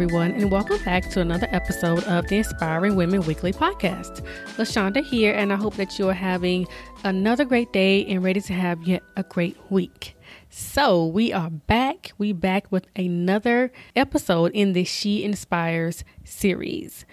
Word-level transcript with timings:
Everyone, 0.00 0.30
and 0.30 0.50
welcome 0.50 0.82
back 0.82 1.10
to 1.10 1.20
another 1.20 1.46
episode 1.50 2.02
of 2.04 2.26
the 2.28 2.38
Inspiring 2.38 2.96
Women 2.96 3.20
Weekly 3.20 3.52
podcast. 3.52 4.24
LaShawnda 4.56 5.04
here, 5.04 5.34
and 5.34 5.52
I 5.52 5.56
hope 5.56 5.74
that 5.74 5.98
you 5.98 6.08
are 6.08 6.14
having 6.14 6.66
another 7.04 7.44
great 7.44 7.70
day 7.74 8.06
and 8.06 8.24
ready 8.24 8.40
to 8.40 8.54
have 8.54 8.82
yet 8.82 9.02
a 9.18 9.22
great 9.22 9.58
week. 9.68 10.16
So, 10.48 11.04
we 11.04 11.34
are 11.34 11.50
back. 11.50 12.12
We 12.16 12.32
back 12.32 12.72
with 12.72 12.86
another 12.96 13.72
episode 13.94 14.52
in 14.52 14.72
the 14.72 14.84
She 14.84 15.22
Inspires 15.22 16.02
series. 16.24 17.04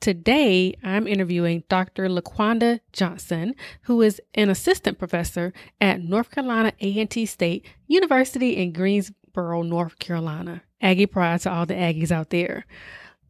Today, 0.00 0.74
I'm 0.82 1.06
interviewing 1.06 1.64
Dr. 1.68 2.08
LaQuanda 2.08 2.80
Johnson, 2.90 3.54
who 3.82 4.00
is 4.00 4.18
an 4.34 4.48
assistant 4.48 4.98
professor 4.98 5.52
at 5.78 6.00
North 6.00 6.30
Carolina 6.30 6.72
A&T 6.80 7.26
State 7.26 7.66
University 7.86 8.56
in 8.56 8.72
Greensboro, 9.32 9.62
North 9.62 9.98
Carolina. 9.98 10.62
Aggie 10.80 11.06
pride 11.06 11.40
to 11.40 11.50
all 11.50 11.66
the 11.66 11.74
Aggies 11.74 12.10
out 12.10 12.30
there. 12.30 12.64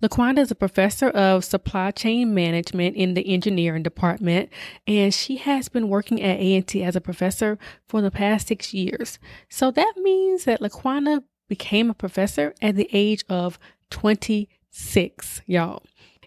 LaQuanda 0.02 0.38
is 0.38 0.50
a 0.50 0.54
professor 0.54 1.10
of 1.10 1.44
supply 1.44 1.90
chain 1.90 2.32
management 2.32 2.96
in 2.96 3.12
the 3.12 3.28
engineering 3.28 3.82
department, 3.82 4.48
and 4.86 5.12
she 5.12 5.36
has 5.36 5.68
been 5.68 5.90
working 5.90 6.22
at 6.22 6.38
A&T 6.38 6.82
as 6.82 6.96
a 6.96 7.02
professor 7.02 7.58
for 7.86 8.00
the 8.00 8.10
past 8.10 8.48
six 8.48 8.72
years. 8.72 9.18
So 9.50 9.70
that 9.70 9.92
means 9.98 10.44
that 10.44 10.60
LaQuanda 10.60 11.24
became 11.48 11.90
a 11.90 11.94
professor 11.94 12.54
at 12.62 12.76
the 12.76 12.88
age 12.92 13.24
of 13.28 13.58
26, 13.90 15.42
y'all. 15.46 15.82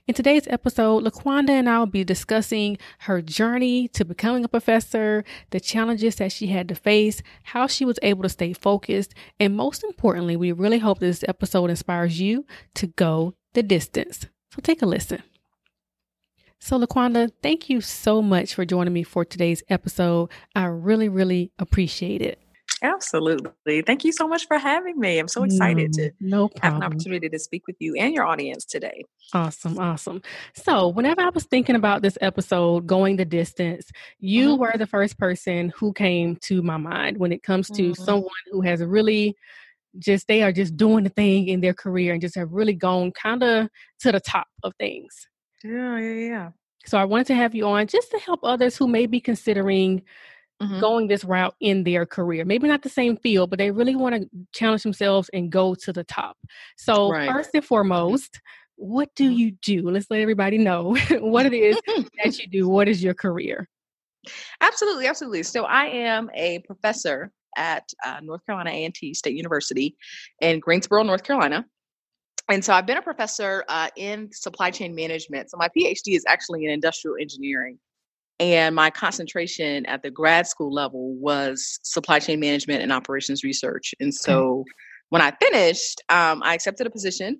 In 0.05 0.13
today's 0.13 0.49
episode, 0.49 1.05
LaQuanda 1.05 1.51
and 1.51 1.69
I 1.69 1.79
will 1.79 1.85
be 1.85 2.03
discussing 2.03 2.77
her 2.99 3.21
journey 3.21 3.87
to 3.89 4.03
becoming 4.03 4.43
a 4.43 4.49
professor, 4.49 5.23
the 5.51 5.61
challenges 5.61 6.17
that 6.17 6.33
she 6.33 6.47
had 6.47 6.67
to 6.67 6.75
face, 6.75 7.21
how 7.43 7.67
she 7.67 7.85
was 7.85 7.99
able 8.01 8.23
to 8.23 8.29
stay 8.29 8.51
focused, 8.51 9.13
and 9.39 9.55
most 9.55 9.81
importantly, 9.81 10.35
we 10.35 10.51
really 10.51 10.79
hope 10.79 10.99
this 10.99 11.23
episode 11.25 11.69
inspires 11.69 12.19
you 12.19 12.45
to 12.75 12.87
go 12.87 13.33
the 13.53 13.63
distance. 13.63 14.25
So 14.53 14.59
take 14.61 14.81
a 14.81 14.85
listen. 14.85 15.23
So, 16.59 16.77
LaQuanda, 16.77 17.31
thank 17.41 17.69
you 17.69 17.79
so 17.79 18.21
much 18.21 18.55
for 18.55 18.65
joining 18.65 18.93
me 18.93 19.03
for 19.03 19.23
today's 19.23 19.63
episode. 19.69 20.29
I 20.53 20.65
really, 20.65 21.07
really 21.07 21.53
appreciate 21.57 22.21
it. 22.21 22.42
Absolutely. 22.83 23.81
Thank 23.81 24.03
you 24.03 24.11
so 24.11 24.27
much 24.27 24.45
for 24.45 24.57
having 24.57 24.99
me. 24.99 25.17
I'm 25.17 25.29
so 25.29 25.43
excited 25.43 25.93
to 25.93 26.11
no 26.19 26.49
have 26.61 26.75
an 26.75 26.83
opportunity 26.83 27.29
to 27.29 27.39
speak 27.39 27.65
with 27.65 27.77
you 27.79 27.95
and 27.95 28.13
your 28.13 28.25
audience 28.25 28.65
today. 28.65 29.05
Awesome. 29.33 29.79
Awesome. 29.79 30.21
So, 30.53 30.89
whenever 30.89 31.21
I 31.21 31.29
was 31.29 31.45
thinking 31.45 31.77
about 31.77 32.01
this 32.01 32.17
episode, 32.19 32.85
going 32.85 33.15
the 33.15 33.23
distance, 33.23 33.89
you 34.19 34.49
mm-hmm. 34.49 34.61
were 34.61 34.73
the 34.77 34.85
first 34.85 35.17
person 35.17 35.71
who 35.77 35.93
came 35.93 36.35
to 36.41 36.61
my 36.61 36.75
mind 36.75 37.19
when 37.19 37.31
it 37.31 37.41
comes 37.41 37.69
to 37.69 37.91
mm-hmm. 37.91 38.03
someone 38.03 38.29
who 38.51 38.59
has 38.61 38.83
really 38.83 39.37
just, 39.97 40.27
they 40.27 40.43
are 40.43 40.51
just 40.51 40.75
doing 40.75 41.05
the 41.05 41.09
thing 41.09 41.47
in 41.47 41.61
their 41.61 41.73
career 41.73 42.11
and 42.11 42.21
just 42.21 42.35
have 42.35 42.51
really 42.51 42.73
gone 42.73 43.13
kind 43.13 43.43
of 43.43 43.69
to 44.01 44.11
the 44.11 44.19
top 44.19 44.47
of 44.61 44.73
things. 44.77 45.29
Yeah, 45.63 45.99
yeah, 45.99 46.27
yeah. 46.27 46.49
So, 46.85 46.97
I 46.97 47.05
wanted 47.05 47.27
to 47.27 47.35
have 47.35 47.55
you 47.55 47.65
on 47.65 47.87
just 47.87 48.11
to 48.11 48.19
help 48.19 48.41
others 48.43 48.75
who 48.75 48.89
may 48.89 49.05
be 49.05 49.21
considering 49.21 50.03
mm-hmm. 50.63 50.79
going 50.79 51.07
this 51.07 51.23
route 51.23 51.55
in 51.59 51.83
their 51.83 52.05
career. 52.05 52.45
Maybe 52.45 52.67
not 52.67 52.81
the 52.81 52.89
same 52.89 53.17
field, 53.17 53.49
but 53.49 53.59
they 53.59 53.71
really 53.71 53.95
want 53.95 54.15
to 54.15 54.29
challenge 54.53 54.83
themselves 54.83 55.29
and 55.33 55.51
go 55.51 55.75
to 55.75 55.93
the 55.93 56.03
top. 56.03 56.37
So, 56.77 57.11
right. 57.11 57.29
first 57.29 57.51
and 57.53 57.63
foremost, 57.63 58.41
what 58.75 59.09
do 59.15 59.29
mm-hmm. 59.29 59.33
you 59.33 59.51
do? 59.61 59.89
Let's 59.89 60.09
let 60.09 60.21
everybody 60.21 60.57
know 60.57 60.95
what 61.11 61.45
it 61.45 61.53
is 61.53 61.79
that 62.23 62.39
you 62.39 62.47
do. 62.47 62.67
What 62.67 62.87
is 62.87 63.03
your 63.03 63.13
career? 63.13 63.67
Absolutely, 64.61 65.07
absolutely. 65.07 65.43
So, 65.43 65.65
I 65.65 65.85
am 65.85 66.29
a 66.33 66.59
professor 66.59 67.31
at 67.55 67.83
uh, 68.05 68.19
North 68.21 68.45
Carolina 68.45 68.71
A&T 68.71 69.13
State 69.13 69.35
University 69.35 69.95
in 70.41 70.59
Greensboro, 70.59 71.03
North 71.03 71.23
Carolina. 71.23 71.65
And 72.49 72.63
so 72.63 72.73
I've 72.73 72.85
been 72.85 72.97
a 72.97 73.01
professor 73.01 73.63
uh, 73.69 73.89
in 73.95 74.29
supply 74.33 74.69
chain 74.69 74.93
management. 74.93 75.49
So 75.49 75.57
my 75.57 75.69
PhD 75.69 76.15
is 76.15 76.25
actually 76.27 76.65
in 76.65 76.71
industrial 76.71 77.15
engineering. 77.19 77.79
And 78.39 78.75
my 78.75 78.89
concentration 78.89 79.85
at 79.85 80.01
the 80.01 80.11
grad 80.11 80.47
school 80.47 80.73
level 80.73 81.13
was 81.15 81.79
supply 81.83 82.19
chain 82.19 82.39
management 82.39 82.81
and 82.81 82.91
operations 82.91 83.43
research. 83.43 83.93
And 83.99 84.13
so 84.13 84.65
when 85.09 85.21
I 85.21 85.31
finished, 85.39 86.01
um, 86.09 86.41
I 86.43 86.53
accepted 86.53 86.87
a 86.87 86.89
position 86.89 87.39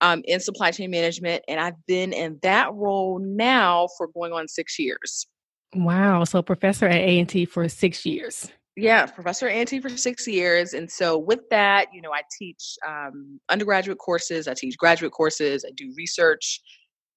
um, 0.00 0.22
in 0.24 0.40
supply 0.40 0.70
chain 0.70 0.90
management, 0.90 1.44
and 1.46 1.60
I've 1.60 1.86
been 1.86 2.12
in 2.12 2.38
that 2.42 2.72
role 2.72 3.18
now 3.18 3.88
for 3.98 4.08
going 4.08 4.32
on 4.32 4.48
six 4.48 4.78
years. 4.78 5.26
Wow! 5.74 6.24
So 6.24 6.42
professor 6.42 6.86
at 6.86 6.96
A 6.96 7.18
and 7.18 7.28
T 7.28 7.44
for 7.44 7.68
six 7.68 8.06
years. 8.06 8.50
Yeah, 8.76 9.04
professor 9.04 9.48
at 9.48 9.56
A&T 9.56 9.80
for 9.80 9.90
six 9.90 10.26
years, 10.26 10.72
and 10.72 10.90
so 10.90 11.18
with 11.18 11.40
that, 11.50 11.86
you 11.92 12.00
know, 12.00 12.12
I 12.12 12.22
teach 12.38 12.76
um, 12.86 13.38
undergraduate 13.50 13.98
courses, 13.98 14.48
I 14.48 14.54
teach 14.54 14.78
graduate 14.78 15.12
courses, 15.12 15.64
I 15.66 15.72
do 15.72 15.92
research, 15.96 16.60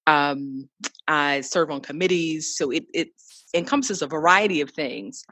um, 0.06 0.68
I 1.08 1.40
serve 1.40 1.70
on 1.70 1.80
committees, 1.80 2.56
so 2.56 2.70
it 2.70 2.84
it 2.92 3.08
encompasses 3.54 4.02
a 4.02 4.06
variety 4.06 4.60
of 4.60 4.70
things. 4.70 5.24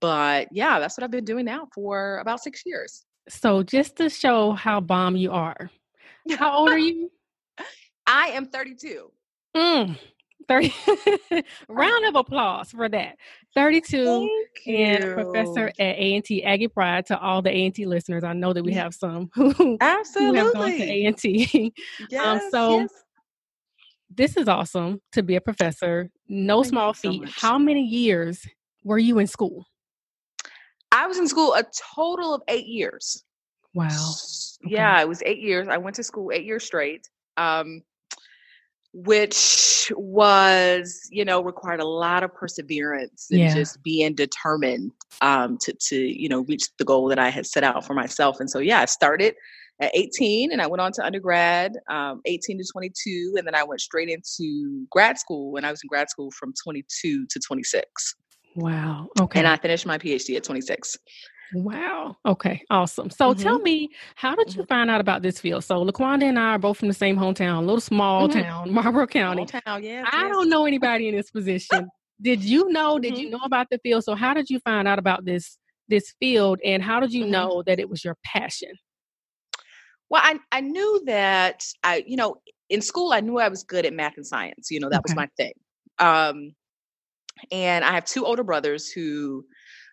But 0.00 0.48
yeah, 0.52 0.78
that's 0.78 0.96
what 0.96 1.04
I've 1.04 1.10
been 1.10 1.24
doing 1.24 1.44
now 1.44 1.68
for 1.74 2.18
about 2.18 2.40
six 2.40 2.62
years. 2.64 3.04
So 3.28 3.62
just 3.62 3.96
to 3.96 4.08
show 4.08 4.52
how 4.52 4.80
bomb 4.80 5.16
you 5.16 5.32
are, 5.32 5.70
how 6.36 6.58
old 6.58 6.70
are 6.70 6.78
you? 6.78 7.10
I 8.06 8.28
am 8.28 8.46
32. 8.46 9.10
Mm, 9.56 9.98
30 10.48 10.74
round 11.68 12.04
of 12.06 12.16
applause 12.16 12.70
for 12.70 12.88
that 12.88 13.16
32 13.54 14.44
and 14.66 15.04
professor 15.12 15.68
at 15.78 15.96
a&t 15.96 16.42
aggie 16.42 16.68
pride 16.68 17.04
to 17.06 17.18
all 17.18 17.42
the 17.42 17.50
a&t 17.50 17.84
listeners 17.84 18.24
i 18.24 18.32
know 18.32 18.52
that 18.52 18.64
we 18.64 18.72
have 18.72 18.94
some 18.94 19.30
who, 19.34 19.76
Absolutely. 19.80 20.38
who 20.40 20.44
have 20.44 20.54
gone 20.54 20.70
to 20.70 20.82
a&t 20.82 21.74
yes, 22.10 22.24
um, 22.24 22.50
so 22.50 22.78
yes 22.80 22.90
this 24.16 24.36
is 24.36 24.48
awesome 24.48 25.00
to 25.12 25.22
be 25.22 25.36
a 25.36 25.40
professor. 25.40 26.10
No 26.28 26.62
Thank 26.62 26.70
small 26.70 26.92
feat. 26.92 27.28
So 27.28 27.34
How 27.36 27.58
many 27.58 27.84
years 27.84 28.46
were 28.84 28.98
you 28.98 29.18
in 29.18 29.26
school? 29.26 29.66
I 30.90 31.06
was 31.06 31.18
in 31.18 31.26
school 31.26 31.54
a 31.54 31.64
total 31.94 32.34
of 32.34 32.42
eight 32.48 32.66
years. 32.66 33.24
Wow. 33.74 33.86
Okay. 33.86 34.74
Yeah, 34.74 35.00
it 35.00 35.08
was 35.08 35.22
eight 35.24 35.40
years. 35.40 35.68
I 35.68 35.78
went 35.78 35.96
to 35.96 36.02
school 36.02 36.30
eight 36.32 36.44
years 36.44 36.64
straight, 36.64 37.08
um, 37.38 37.82
which 38.92 39.90
was, 39.96 41.08
you 41.10 41.24
know, 41.24 41.42
required 41.42 41.80
a 41.80 41.86
lot 41.86 42.22
of 42.22 42.34
perseverance 42.34 43.28
and 43.30 43.40
yeah. 43.40 43.54
just 43.54 43.82
being 43.82 44.14
determined 44.14 44.92
um, 45.22 45.56
to, 45.62 45.72
to, 45.72 45.96
you 45.96 46.28
know, 46.28 46.40
reach 46.40 46.64
the 46.78 46.84
goal 46.84 47.08
that 47.08 47.18
I 47.18 47.30
had 47.30 47.46
set 47.46 47.64
out 47.64 47.86
for 47.86 47.94
myself. 47.94 48.40
And 48.40 48.50
so, 48.50 48.58
yeah, 48.58 48.80
I 48.80 48.84
started 48.84 49.34
at 49.80 49.90
18 49.94 50.52
and 50.52 50.62
I 50.62 50.66
went 50.66 50.80
on 50.80 50.92
to 50.92 51.04
undergrad, 51.04 51.72
um, 51.90 52.20
18 52.24 52.58
to 52.58 52.64
22. 52.72 53.34
And 53.36 53.46
then 53.46 53.54
I 53.54 53.64
went 53.64 53.80
straight 53.80 54.08
into 54.08 54.86
grad 54.90 55.18
school 55.18 55.56
and 55.56 55.66
I 55.66 55.70
was 55.70 55.80
in 55.82 55.88
grad 55.88 56.08
school 56.10 56.30
from 56.30 56.52
22 56.62 57.26
to 57.26 57.40
26. 57.40 58.14
Wow. 58.56 59.08
Okay. 59.20 59.38
And 59.38 59.48
I 59.48 59.56
finished 59.56 59.86
my 59.86 59.98
PhD 59.98 60.36
at 60.36 60.44
26. 60.44 60.96
Wow. 61.54 62.16
Okay. 62.26 62.62
Awesome. 62.70 63.10
So 63.10 63.32
mm-hmm. 63.32 63.42
tell 63.42 63.58
me, 63.58 63.90
how 64.14 64.34
did 64.34 64.54
you 64.54 64.62
mm-hmm. 64.62 64.68
find 64.68 64.90
out 64.90 65.00
about 65.00 65.22
this 65.22 65.38
field? 65.38 65.64
So 65.64 65.84
LaQuanda 65.84 66.24
and 66.24 66.38
I 66.38 66.52
are 66.54 66.58
both 66.58 66.78
from 66.78 66.88
the 66.88 66.94
same 66.94 67.16
hometown, 67.16 67.58
a 67.58 67.60
little 67.60 67.80
small 67.80 68.28
mm-hmm. 68.28 68.40
town, 68.40 68.72
Marlboro 68.72 69.06
County. 69.06 69.46
Town, 69.46 69.82
yes, 69.82 70.06
I 70.10 70.22
yes. 70.22 70.32
don't 70.32 70.48
know 70.48 70.64
anybody 70.64 71.08
in 71.08 71.16
this 71.16 71.30
position. 71.30 71.88
did 72.20 72.42
you 72.42 72.70
know? 72.70 72.98
Did 72.98 73.18
you 73.18 73.26
mm-hmm. 73.26 73.36
know 73.36 73.44
about 73.44 73.68
the 73.70 73.78
field? 73.82 74.04
So 74.04 74.14
how 74.14 74.32
did 74.32 74.48
you 74.48 74.60
find 74.60 74.88
out 74.88 74.98
about 74.98 75.24
this 75.24 75.58
this 75.88 76.14
field 76.20 76.58
and 76.64 76.82
how 76.82 77.00
did 77.00 77.12
you 77.12 77.24
mm-hmm. 77.24 77.32
know 77.32 77.62
that 77.66 77.78
it 77.78 77.90
was 77.90 78.04
your 78.04 78.16
passion? 78.24 78.70
Well, 80.12 80.20
I, 80.22 80.38
I 80.52 80.60
knew 80.60 81.02
that 81.06 81.64
I, 81.82 82.04
you 82.06 82.16
know, 82.18 82.36
in 82.68 82.82
school, 82.82 83.14
I 83.14 83.20
knew 83.20 83.38
I 83.38 83.48
was 83.48 83.62
good 83.62 83.86
at 83.86 83.94
math 83.94 84.18
and 84.18 84.26
science. 84.26 84.70
You 84.70 84.78
know, 84.78 84.90
that 84.90 84.98
okay. 84.98 85.14
was 85.14 85.16
my 85.16 85.26
thing. 85.38 85.54
Um, 85.98 86.52
and 87.50 87.82
I 87.82 87.92
have 87.92 88.04
two 88.04 88.26
older 88.26 88.44
brothers 88.44 88.90
who 88.90 89.46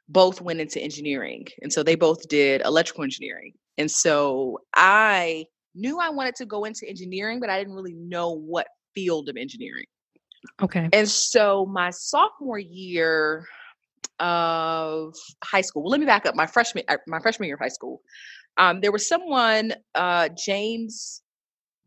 both 0.09 0.41
went 0.41 0.59
into 0.59 0.81
engineering. 0.81 1.47
And 1.61 1.71
so 1.71 1.83
they 1.83 1.95
both 1.95 2.27
did 2.27 2.61
electrical 2.65 3.05
engineering. 3.05 3.53
And 3.77 3.89
so 3.89 4.59
I 4.75 5.45
knew 5.73 6.01
I 6.01 6.09
wanted 6.09 6.35
to 6.35 6.45
go 6.45 6.65
into 6.65 6.85
engineering, 6.85 7.39
but 7.39 7.49
I 7.49 7.57
didn't 7.57 7.73
really 7.73 7.95
know 7.95 8.31
what 8.31 8.67
field 8.93 9.29
of 9.29 9.37
engineering. 9.37 9.85
Okay. 10.61 10.89
And 10.91 11.07
so 11.07 11.65
my 11.65 11.91
sophomore 11.91 12.59
year 12.59 13.47
of 14.19 15.15
high 15.43 15.61
school, 15.61 15.83
well, 15.83 15.91
let 15.91 15.99
me 15.99 16.05
back 16.05 16.25
up. 16.25 16.35
My 16.35 16.45
freshman, 16.47 16.83
uh, 16.87 16.97
my 17.07 17.19
freshman 17.19 17.47
year 17.47 17.55
of 17.55 17.59
high 17.61 17.67
school, 17.69 18.01
um, 18.57 18.81
there 18.81 18.91
was 18.91 19.07
someone, 19.07 19.73
uh, 19.95 20.29
James 20.45 21.21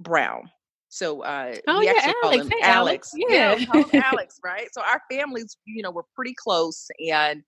Brown. 0.00 0.50
So 0.88 1.22
uh, 1.22 1.54
oh 1.68 1.78
we 1.78 1.86
yeah, 1.86 1.92
actually 1.96 2.12
call 2.22 2.32
Alex. 2.32 2.46
him 2.46 2.52
Hey, 2.60 2.68
Alex. 2.68 3.10
Alex. 3.14 3.26
Yeah. 3.30 3.64
call 3.66 3.84
him 3.84 4.02
Alex, 4.12 4.38
right? 4.44 4.68
So 4.72 4.82
our 4.82 5.00
families, 5.10 5.56
you 5.64 5.82
know, 5.82 5.90
were 5.90 6.04
pretty 6.14 6.34
close 6.34 6.86
and 7.10 7.42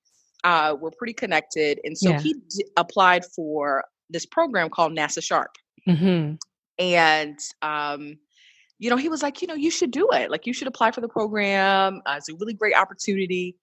uh, 0.44 0.74
we're 0.80 0.90
pretty 0.98 1.12
connected. 1.12 1.78
And 1.84 1.96
so 1.96 2.10
Yeah. 2.10 2.20
he 2.20 2.34
d- 2.34 2.64
applied 2.78 3.24
for 3.36 3.84
this 4.10 4.24
program 4.26 4.70
called 4.70 4.92
NASA 4.96 5.22
Sharp. 5.22 5.50
hmm 5.86 6.32
And, 6.78 7.38
um, 7.62 8.16
you 8.78 8.88
know, 8.90 8.96
he 8.96 9.08
was 9.08 9.22
like, 9.22 9.40
you 9.42 9.48
know, 9.48 9.54
you 9.54 9.70
should 9.70 9.90
do 9.90 10.08
it. 10.12 10.30
Like, 10.30 10.46
you 10.46 10.52
should 10.52 10.66
apply 10.68 10.90
for 10.92 11.00
the 11.00 11.08
program. 11.08 12.00
Uh, 12.06 12.14
it's 12.16 12.28
a 12.30 12.34
really 12.34 12.54
great 12.54 12.74
opportunity. 12.74 13.56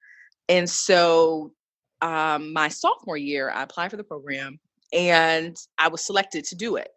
And 0.52 0.70
so, 0.70 1.54
um, 2.02 2.52
my 2.52 2.68
sophomore 2.68 3.16
year, 3.16 3.50
I 3.50 3.64
applied 3.64 3.90
for 3.90 3.96
the 3.96 4.04
program 4.04 4.60
and 4.92 5.56
I 5.78 5.88
was 5.88 6.06
selected 6.06 6.44
to 6.46 6.56
do 6.56 6.76
it. 6.76 6.90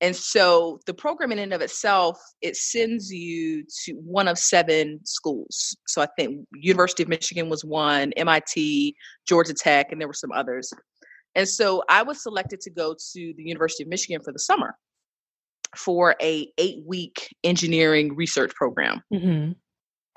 And 0.00 0.16
so, 0.16 0.80
the 0.86 0.94
program 0.94 1.30
in 1.30 1.38
and 1.38 1.52
of 1.52 1.60
itself, 1.60 2.18
it 2.42 2.56
sends 2.56 3.12
you 3.12 3.64
to 3.84 3.92
one 3.94 4.26
of 4.26 4.36
seven 4.36 4.98
schools. 5.04 5.76
So, 5.86 6.02
I 6.02 6.08
think 6.18 6.44
University 6.54 7.04
of 7.04 7.08
Michigan 7.08 7.48
was 7.48 7.64
one, 7.64 8.12
MIT, 8.16 8.96
Georgia 9.28 9.54
Tech, 9.54 9.92
and 9.92 10.00
there 10.00 10.08
were 10.08 10.14
some 10.14 10.32
others. 10.32 10.72
And 11.36 11.48
so, 11.48 11.84
I 11.88 12.02
was 12.02 12.20
selected 12.20 12.60
to 12.62 12.70
go 12.70 12.94
to 13.12 13.34
the 13.36 13.44
University 13.44 13.84
of 13.84 13.88
Michigan 13.88 14.20
for 14.24 14.32
the 14.32 14.40
summer 14.40 14.74
for 15.76 16.16
a 16.20 16.50
eight 16.58 16.82
week 16.84 17.28
engineering 17.44 18.16
research 18.16 18.52
program. 18.56 19.02
hmm 19.12 19.52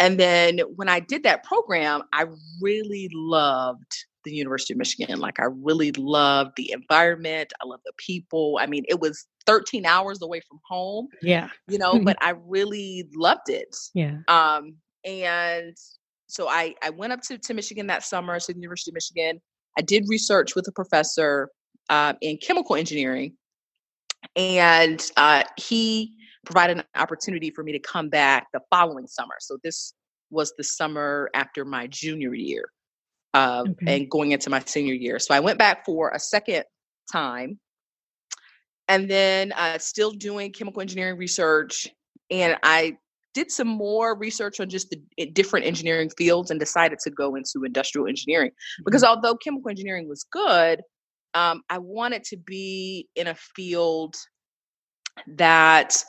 And 0.02 0.20
then 0.20 0.60
when 0.76 0.90
I 0.90 1.00
did 1.00 1.22
that 1.24 1.44
program, 1.44 2.02
I 2.12 2.26
really 2.60 3.08
loved 3.14 3.94
the 4.26 4.32
University 4.34 4.74
of 4.74 4.80
Michigan. 4.80 5.20
Like 5.20 5.40
I 5.40 5.46
really 5.46 5.92
loved 5.92 6.54
the 6.58 6.72
environment. 6.72 7.54
I 7.62 7.68
loved 7.68 7.84
the 7.86 7.94
people. 7.98 8.58
I 8.60 8.66
mean, 8.66 8.84
it 8.90 9.00
was 9.00 9.28
13 9.46 9.86
hours 9.86 10.22
away 10.24 10.42
from 10.42 10.60
home, 10.68 11.08
Yeah. 11.22 11.50
you 11.68 11.78
know, 11.78 12.00
but 12.04 12.18
I 12.20 12.32
really 12.48 13.08
loved 13.16 13.50
it. 13.50 13.76
Yeah. 13.94 14.18
Um, 14.28 14.76
and 15.06 15.76
so 16.28 16.48
I, 16.50 16.74
I 16.84 16.90
went 16.90 17.14
up 17.14 17.22
to, 17.24 17.38
to 17.38 17.54
Michigan 17.54 17.86
that 17.88 18.04
summer, 18.04 18.40
to 18.40 18.54
the 18.54 18.60
University 18.60 18.90
of 18.90 18.96
Michigan. 18.96 19.40
I 19.78 19.82
did 19.84 20.06
research 20.08 20.56
with 20.56 20.68
a 20.68 20.72
professor 20.72 21.50
uh, 21.90 22.14
in 22.22 22.38
chemical 22.38 22.76
engineering, 22.76 23.34
and 24.36 25.04
uh, 25.18 25.44
he 25.58 26.14
provided 26.46 26.78
an 26.78 26.84
opportunity 26.96 27.52
for 27.52 27.64
me 27.64 27.72
to 27.72 27.80
come 27.80 28.10
back 28.10 28.48
the 28.54 28.62
following 28.70 29.08
summer. 29.08 29.36
So 29.40 29.58
this 29.64 29.94
was 30.30 30.54
the 30.58 30.64
summer 30.64 31.30
after 31.34 31.66
my 31.66 31.88
junior 31.88 32.34
year, 32.34 32.72
uh, 33.34 33.66
Okay. 33.70 33.96
and 33.96 34.10
going 34.10 34.32
into 34.32 34.50
my 34.50 34.60
senior 34.60 34.94
year. 34.94 35.20
So 35.20 35.34
I 35.34 35.40
went 35.40 35.60
back 35.60 35.86
for 35.86 36.10
a 36.10 36.20
second 36.20 36.64
time, 37.12 37.60
and 38.88 39.10
then 39.10 39.52
uh, 39.54 39.78
still 39.78 40.12
doing 40.12 40.52
chemical 40.52 40.82
engineering 40.82 41.18
research, 41.18 41.88
and 42.30 42.58
I 42.64 42.98
did 43.34 43.52
some 43.52 43.68
more 43.68 44.18
research 44.18 44.60
on 44.60 44.70
just 44.70 44.90
the 44.90 45.26
different 45.28 45.66
engineering 45.66 46.10
fields 46.18 46.52
and 46.52 46.60
decided 46.60 47.00
to 47.00 47.10
go 47.10 47.36
into 47.36 47.64
industrial 47.66 48.08
engineering 48.08 48.52
because 48.84 49.04
although 49.04 49.36
chemical 49.36 49.70
engineering 49.70 50.08
was 50.10 50.26
good 50.32 50.82
um, 51.34 51.62
i 51.70 51.78
wanted 51.78 52.24
to 52.24 52.38
be 52.38 53.08
in 53.16 53.28
a 53.28 53.36
field 53.36 54.16
that 55.28 56.04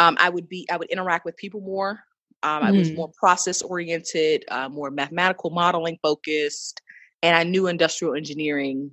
um, 0.00 0.16
i 0.20 0.28
would 0.28 0.48
be 0.48 0.66
i 0.70 0.76
would 0.76 0.88
interact 0.90 1.24
with 1.24 1.36
people 1.36 1.60
more 1.60 2.00
um, 2.42 2.62
i 2.62 2.70
was 2.72 2.90
Mhm. 2.90 2.96
more 2.96 3.10
process 3.18 3.62
oriented 3.62 4.44
uh, 4.50 4.68
more 4.68 4.90
mathematical 4.90 5.50
modeling 5.50 5.98
focused 6.02 6.80
and 7.22 7.36
i 7.36 7.42
knew 7.42 7.66
industrial 7.66 8.14
engineering 8.14 8.90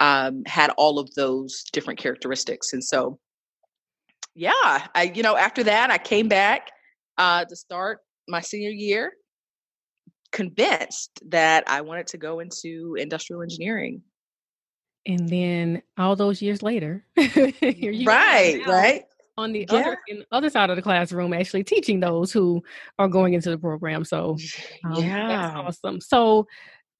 um, 0.00 0.42
had 0.46 0.70
all 0.78 0.98
of 0.98 1.12
those 1.14 1.64
different 1.72 1.98
characteristics 1.98 2.72
and 2.72 2.82
so 2.82 3.18
yeah 4.34 4.86
i 4.94 5.10
you 5.14 5.22
know 5.22 5.36
after 5.36 5.62
that 5.62 5.90
i 5.90 5.98
came 5.98 6.28
back 6.28 6.70
uh, 7.18 7.44
to 7.44 7.54
start 7.56 8.00
my 8.28 8.40
senior 8.40 8.70
year 8.70 9.12
convinced 10.32 11.20
that 11.28 11.62
i 11.66 11.80
wanted 11.80 12.06
to 12.06 12.16
go 12.18 12.40
into 12.40 12.96
industrial 12.98 13.42
engineering. 13.42 14.02
And 15.06 15.28
then 15.28 15.82
all 15.98 16.14
those 16.16 16.40
years 16.40 16.62
later, 16.62 17.04
here 17.16 17.90
you 17.90 18.06
right 18.06 18.60
right 18.66 19.04
on 19.42 19.52
the 19.52 19.66
Yeah. 19.70 19.78
other 19.80 19.98
in 20.08 20.18
the 20.20 20.26
other 20.32 20.50
side 20.50 20.70
of 20.70 20.76
the 20.76 20.82
classroom, 20.82 21.32
actually 21.32 21.64
teaching 21.64 22.00
those 22.00 22.32
who 22.32 22.62
are 22.98 23.08
going 23.08 23.34
into 23.34 23.50
the 23.50 23.58
program. 23.58 24.04
So 24.04 24.36
um, 24.84 25.02
yeah 25.02 25.28
that's 25.28 25.56
awesome. 25.56 26.00
So 26.00 26.46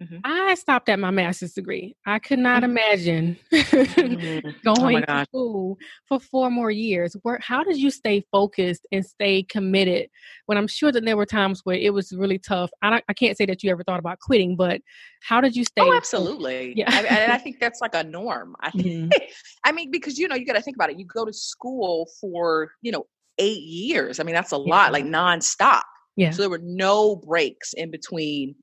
Mhm. 0.02 0.20
I 0.24 0.54
stopped 0.54 0.88
at 0.88 0.98
my 0.98 1.10
master's 1.10 1.52
degree. 1.52 1.94
I 2.06 2.18
could 2.18 2.38
not 2.38 2.62
Mhm. 2.62 2.64
imagine 2.64 3.38
Mhm. 3.52 4.40
oh 4.66 4.74
going 4.74 4.94
my 4.94 5.00
to 5.02 5.24
school 5.24 5.78
for 6.08 6.18
four 6.18 6.50
more 6.50 6.70
years. 6.70 7.14
Where 7.22 7.38
how 7.40 7.62
did 7.62 7.76
you 7.78 7.90
stay 7.90 8.24
focused 8.32 8.86
and 8.90 9.04
stay 9.06 9.42
committed 9.44 10.08
when 10.46 10.58
I'm 10.58 10.66
sure 10.66 10.90
that 10.92 11.04
there 11.04 11.16
were 11.16 11.26
times 11.26 11.60
where 11.64 11.76
it 11.76 11.92
was 11.94 12.12
really 12.12 12.38
tough? 12.38 12.70
I 12.82 12.90
don't, 12.90 13.04
I 13.08 13.12
can't 13.12 13.36
say 13.36 13.46
that 13.46 13.62
you 13.62 13.70
ever 13.70 13.84
thought 13.84 14.00
about 14.00 14.18
quitting, 14.20 14.56
but 14.56 14.80
how 15.22 15.40
did 15.40 15.54
you 15.54 15.64
stay? 15.64 15.82
Oh, 15.82 15.86
focused? 15.86 16.14
absolutely. 16.14 16.74
Yeah. 16.76 16.90
I, 16.90 17.02
and 17.04 17.32
I 17.32 17.38
think 17.44 17.60
that's 17.60 17.80
like 17.80 17.94
a 17.94 18.02
norm. 18.02 18.56
I 18.60 18.70
think. 18.70 18.86
Mhm. 18.86 19.10
I 19.64 19.72
mean, 19.72 19.90
because 19.90 20.18
you 20.18 20.26
know, 20.28 20.34
you 20.34 20.44
got 20.46 20.54
to 20.54 20.62
think 20.62 20.76
about 20.76 20.90
it. 20.90 20.98
You 20.98 21.06
go 21.06 21.24
to 21.24 21.32
school 21.32 22.08
for 22.20 22.72
you 22.82 22.90
know 22.92 23.06
eight 23.38 23.62
years. 23.62 24.20
I 24.20 24.24
mean, 24.24 24.34
that's 24.34 24.52
a 24.52 24.56
Yeah. 24.56 24.70
lot, 24.74 24.92
like 24.92 25.04
nonstop. 25.04 25.82
Yeah. 26.16 26.30
So 26.30 26.42
there 26.42 26.50
were 26.50 26.60
no 26.62 27.16
breaks 27.16 27.72
in 27.72 27.90
between, 27.90 28.54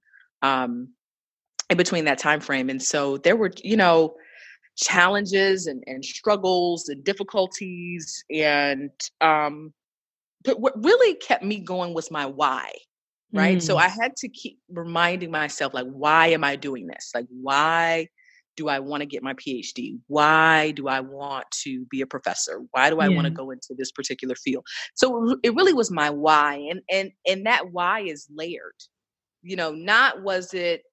um, 0.44 0.90
in 1.70 1.78
between 1.78 2.06
that 2.06 2.18
time 2.20 2.40
frame, 2.42 2.70
and 2.70 2.82
so 2.82 3.18
there 3.18 3.36
were, 3.36 3.52
you 3.64 3.78
know, 3.78 4.16
challenges 4.78 5.68
and, 5.68 5.84
and 5.88 6.04
struggles 6.04 6.90
and 6.90 7.04
difficulties, 7.04 8.24
and 8.32 8.92
um, 9.22 9.74
but 10.44 10.60
what 10.60 10.74
really 10.84 11.16
kept 11.16 11.44
me 11.44 11.60
going 11.60 11.94
was 11.94 12.12
my 12.12 12.26
why 12.26 12.72
right? 13.36 13.62
So 13.62 13.78
Mm. 13.78 13.82
i 13.82 13.88
had 13.88 14.16
to 14.18 14.30
keep 14.30 14.60
reminding 14.70 15.32
myself 15.32 15.74
like 15.74 15.88
why 15.88 16.28
am 16.28 16.44
i 16.44 16.56
doing 16.56 16.88
this? 16.88 17.12
Like 17.14 17.28
why 17.30 18.08
do 18.58 18.68
i 18.68 18.80
want 18.80 19.02
to 19.02 19.06
get 19.06 19.24
my 19.24 19.34
phd 19.36 19.98
why 20.08 20.72
do 20.72 20.88
i 20.90 21.00
want 21.00 21.46
to 21.64 21.86
be 21.92 22.02
a 22.02 22.08
professor? 22.08 22.62
Why 22.72 22.90
do 22.90 23.00
i 23.00 23.10
want 23.10 23.26
to 23.26 23.32
go 23.32 23.52
into 23.52 23.74
this 23.78 23.92
particular 23.92 24.36
field? 24.36 24.66
So 24.96 25.38
it 25.44 25.56
really 25.56 25.74
was 25.74 25.92
my 25.92 26.10
why 26.10 26.56
and 26.70 26.82
and 26.92 27.12
and 27.28 27.46
that 27.46 27.72
why 27.72 28.02
is 28.02 28.28
layered. 28.34 28.76
You 29.42 29.56
know 29.56 29.72
not 29.72 30.24
was 30.24 30.54
it 30.54 30.84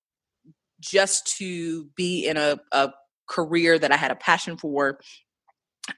just 0.80 1.36
to 1.38 1.86
be 1.96 2.26
in 2.26 2.36
a, 2.36 2.58
a 2.72 2.92
career 3.28 3.78
that 3.78 3.90
i 3.92 3.96
had 3.96 4.10
a 4.10 4.16
passion 4.16 4.56
for 4.56 4.98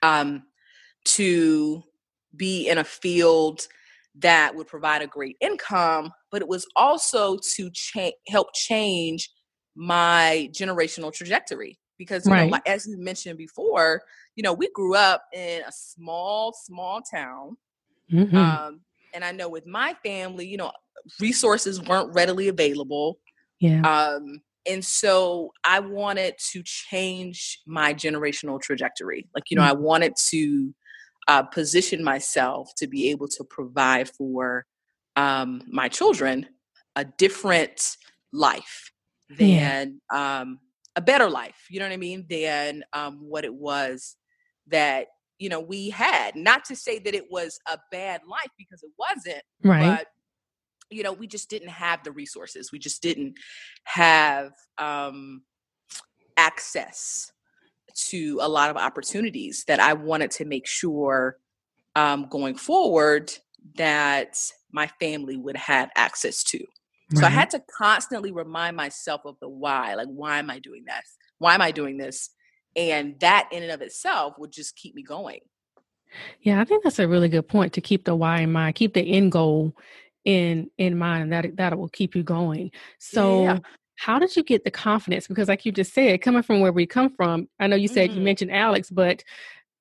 um 0.02 0.42
to 1.04 1.82
be 2.36 2.68
in 2.68 2.78
a 2.78 2.84
field 2.84 3.66
that 4.16 4.54
would 4.54 4.66
provide 4.66 5.00
a 5.00 5.06
great 5.06 5.36
income, 5.40 6.10
but 6.30 6.42
it 6.42 6.48
was 6.48 6.66
also 6.76 7.38
to 7.54 7.70
cha- 7.70 8.10
help 8.28 8.48
change 8.54 9.30
my 9.76 10.50
generational 10.52 11.12
trajectory. 11.12 11.78
Because, 11.98 12.26
you 12.26 12.30
know, 12.30 12.36
Right. 12.42 12.50
like, 12.50 12.68
as 12.68 12.86
you 12.86 12.98
mentioned 12.98 13.38
before, 13.38 14.02
you 14.36 14.42
know, 14.42 14.52
we 14.52 14.68
grew 14.72 14.94
up 14.94 15.24
in 15.32 15.62
a 15.62 15.72
small, 15.72 16.52
small 16.52 17.00
town. 17.00 17.56
Mhm. 18.12 18.36
Um, 18.36 18.80
and 19.14 19.24
I 19.24 19.32
know 19.32 19.48
with 19.48 19.66
my 19.66 19.94
family, 20.04 20.46
you 20.46 20.56
know, 20.56 20.72
resources 21.20 21.80
weren't 21.80 22.12
readily 22.14 22.48
available. 22.48 23.20
yeah. 23.60 23.80
Um, 23.82 24.42
and 24.66 24.84
so 24.84 25.52
I 25.64 25.80
wanted 25.80 26.34
to 26.52 26.62
change 26.64 27.60
my 27.66 27.94
generational 27.94 28.60
trajectory. 28.60 29.26
Like, 29.34 29.44
you 29.50 29.56
know, 29.56 29.62
I 29.62 29.72
wanted 29.72 30.14
to 30.30 30.74
uh, 31.26 31.42
position 31.42 32.02
myself 32.02 32.72
to 32.76 32.86
be 32.86 33.10
able 33.10 33.28
to 33.28 33.44
provide 33.44 34.08
for 34.10 34.66
um, 35.16 35.62
my 35.68 35.88
children 35.88 36.46
a 36.96 37.04
different 37.04 37.96
life 38.32 38.90
Yeah. 39.30 39.84
than 39.84 40.00
um, 40.12 40.58
a 40.96 41.00
better 41.00 41.28
life. 41.30 41.66
You 41.70 41.80
know 41.80 41.86
what 41.86 41.92
I 41.92 41.98
mean? 41.98 42.26
Than 42.28 42.84
um, 42.92 43.18
what 43.20 43.44
it 43.44 43.54
was 43.54 44.16
that 44.68 45.06
you 45.38 45.48
know 45.48 45.60
we 45.60 45.90
had. 45.90 46.34
Not 46.34 46.64
to 46.66 46.76
say 46.76 46.98
that 46.98 47.14
it 47.14 47.30
was 47.30 47.58
a 47.70 47.78
bad 47.92 48.22
life 48.28 48.50
because 48.58 48.82
it 48.82 48.90
wasn't, 48.98 49.42
right. 49.62 49.98
but 49.98 50.06
you 50.90 51.02
know 51.02 51.12
we 51.12 51.26
just 51.26 51.50
didn't 51.50 51.68
have 51.68 52.02
the 52.04 52.12
resources 52.12 52.72
we 52.72 52.78
just 52.78 53.02
didn't 53.02 53.34
have 53.84 54.52
um 54.78 55.42
access 56.36 57.32
to 57.94 58.38
a 58.40 58.48
lot 58.48 58.70
of 58.70 58.76
opportunities 58.76 59.64
that 59.66 59.80
i 59.80 59.92
wanted 59.92 60.30
to 60.30 60.44
make 60.44 60.66
sure 60.66 61.38
um 61.96 62.26
going 62.30 62.54
forward 62.54 63.32
that 63.76 64.38
my 64.72 64.86
family 65.00 65.36
would 65.36 65.56
have 65.56 65.90
access 65.96 66.42
to. 66.44 66.64
So 67.14 67.24
i 67.24 67.30
had 67.30 67.48
to 67.50 67.62
constantly 67.74 68.32
remind 68.32 68.76
myself 68.76 69.22
of 69.24 69.36
the 69.40 69.48
why 69.48 69.94
like 69.94 70.08
why 70.08 70.38
am 70.38 70.50
i 70.50 70.58
doing 70.58 70.84
this? 70.84 71.16
Why 71.38 71.54
am 71.54 71.62
i 71.62 71.70
doing 71.70 71.96
this? 71.96 72.30
And 72.76 73.18
that 73.20 73.48
in 73.50 73.62
and 73.62 73.72
of 73.72 73.80
itself 73.80 74.34
would 74.38 74.52
just 74.52 74.76
keep 74.76 74.94
me 74.94 75.02
going. 75.02 75.40
Yeah, 76.42 76.60
I 76.60 76.64
think 76.64 76.84
that's 76.84 76.98
a 76.98 77.08
really 77.08 77.30
good 77.30 77.48
point 77.48 77.72
to 77.72 77.80
keep 77.80 78.04
the 78.04 78.14
why 78.14 78.40
in 78.40 78.52
mind, 78.52 78.74
keep 78.74 78.92
the 78.92 79.00
end 79.00 79.32
goal 79.32 79.74
in 80.28 80.70
in 80.76 80.98
mind, 80.98 81.32
that 81.32 81.56
that 81.56 81.78
will 81.78 81.88
keep 81.88 82.14
you 82.14 82.22
going. 82.22 82.70
So, 82.98 83.42
yeah 83.42 83.58
how 83.98 84.20
did 84.20 84.36
you 84.36 84.44
get 84.44 84.62
the 84.62 84.70
confidence? 84.70 85.26
Because, 85.26 85.48
like 85.48 85.66
you 85.66 85.72
just 85.72 85.92
said, 85.92 86.22
coming 86.22 86.44
from 86.44 86.60
where 86.60 86.72
we 86.72 86.86
come 86.86 87.10
from, 87.10 87.48
I 87.58 87.66
know 87.66 87.74
you 87.74 87.88
said 87.88 88.12
you 88.12 88.20
Mhm. 88.20 88.24
mentioned 88.24 88.52
Alex, 88.52 88.90
but 88.90 89.24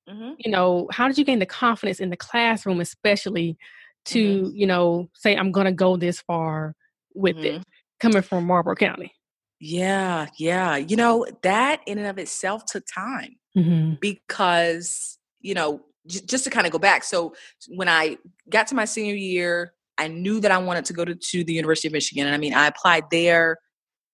mm-hmm. 0.08 0.32
you 0.38 0.50
know, 0.50 0.88
how 0.90 1.06
did 1.06 1.16
you 1.18 1.24
gain 1.24 1.38
the 1.38 1.46
confidence 1.46 2.00
in 2.00 2.10
the 2.10 2.16
classroom, 2.16 2.80
especially 2.80 3.56
to, 4.06 4.42
mm-hmm. 4.42 4.56
you 4.56 4.66
know, 4.66 5.08
say, 5.14 5.36
I'm 5.36 5.52
going 5.52 5.66
to 5.66 5.72
go 5.72 5.96
this 5.96 6.20
far 6.20 6.74
with 7.14 7.36
it 7.38 7.54
mm-hmm. 7.54 7.62
coming 8.00 8.22
from 8.22 8.44
Marlboro 8.44 8.74
County? 8.74 9.12
Yeah, 9.60 10.26
yeah. 10.36 10.76
You 10.76 10.96
know, 10.96 11.24
that 11.42 11.80
in 11.86 11.98
and 11.98 12.06
of 12.08 12.18
itself 12.18 12.64
took 12.64 12.84
time 12.92 13.36
mm-hmm. 13.56 13.94
because, 14.00 15.18
you 15.40 15.54
know, 15.54 15.80
j- 16.08 16.22
just 16.26 16.42
to 16.42 16.50
kind 16.50 16.66
of 16.66 16.72
go 16.72 16.78
back. 16.80 17.04
So 17.04 17.34
when 17.68 17.88
I 17.88 18.18
got 18.48 18.66
to 18.68 18.74
my 18.74 18.84
senior 18.84 19.14
year, 19.14 19.74
I 19.98 20.08
knew 20.08 20.40
that 20.40 20.50
I 20.50 20.58
wanted 20.58 20.84
to 20.86 20.92
go 20.92 21.04
to, 21.04 21.14
to 21.14 21.44
the 21.44 21.52
University 21.52 21.88
of 21.88 21.92
Michigan. 21.92 22.26
And 22.26 22.34
I 22.34 22.38
mean, 22.38 22.54
I 22.54 22.66
applied 22.66 23.04
there. 23.10 23.58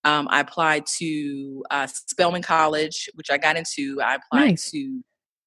Um, 0.04 0.28
I 0.30 0.40
applied 0.40 0.86
to 0.98 1.64
uh, 1.70 1.86
Spelman 1.86 2.42
College, 2.42 3.08
which 3.14 3.30
I 3.30 3.38
got 3.38 3.56
into. 3.56 4.00
I 4.02 4.16
applied 4.16 4.50
nice. 4.50 4.70
to 4.70 5.02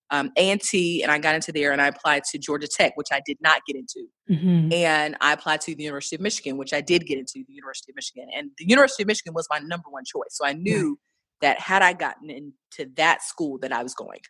um, 0.10 0.32
A&T, 0.38 1.04
and 1.04 1.12
I 1.12 1.20
got 1.20 1.36
into 1.36 1.52
there, 1.52 1.74
and 1.74 1.82
I 1.82 1.88
applied 1.88 2.24
to 2.32 2.38
Georgia 2.38 2.68
Tech, 2.68 2.94
which 2.96 3.10
I 3.12 3.22
did 3.26 3.38
not 3.42 3.62
get 3.68 3.76
into. 3.76 4.08
Mm-hmm. 4.30 4.74
And 4.74 5.18
I 5.22 5.34
applied 5.34 5.62
to 5.62 5.76
the 5.76 5.84
University 5.84 6.16
of 6.16 6.22
Michigan, 6.22 6.58
which 6.58 6.74
I 6.74 6.82
did 6.82 7.06
get 7.06 7.20
into 7.20 7.44
the 7.48 7.54
University 7.54 7.92
of 7.92 7.96
Michigan. 7.96 8.30
And 8.36 8.52
the 8.58 8.66
University 8.66 9.04
of 9.04 9.08
Michigan 9.08 9.34
was 9.34 9.48
my 9.52 9.60
number 9.60 9.90
one 9.90 10.04
choice. 10.06 10.30
So 10.32 10.46
I 10.46 10.54
knew 10.54 10.98
that 11.42 11.60
had 11.60 11.82
I 11.82 11.94
gotten 11.94 12.30
into 12.30 12.92
that 12.96 13.22
school, 13.22 13.60
that 13.60 13.72
I 13.72 13.84
was 13.84 13.94
going. 13.94 14.22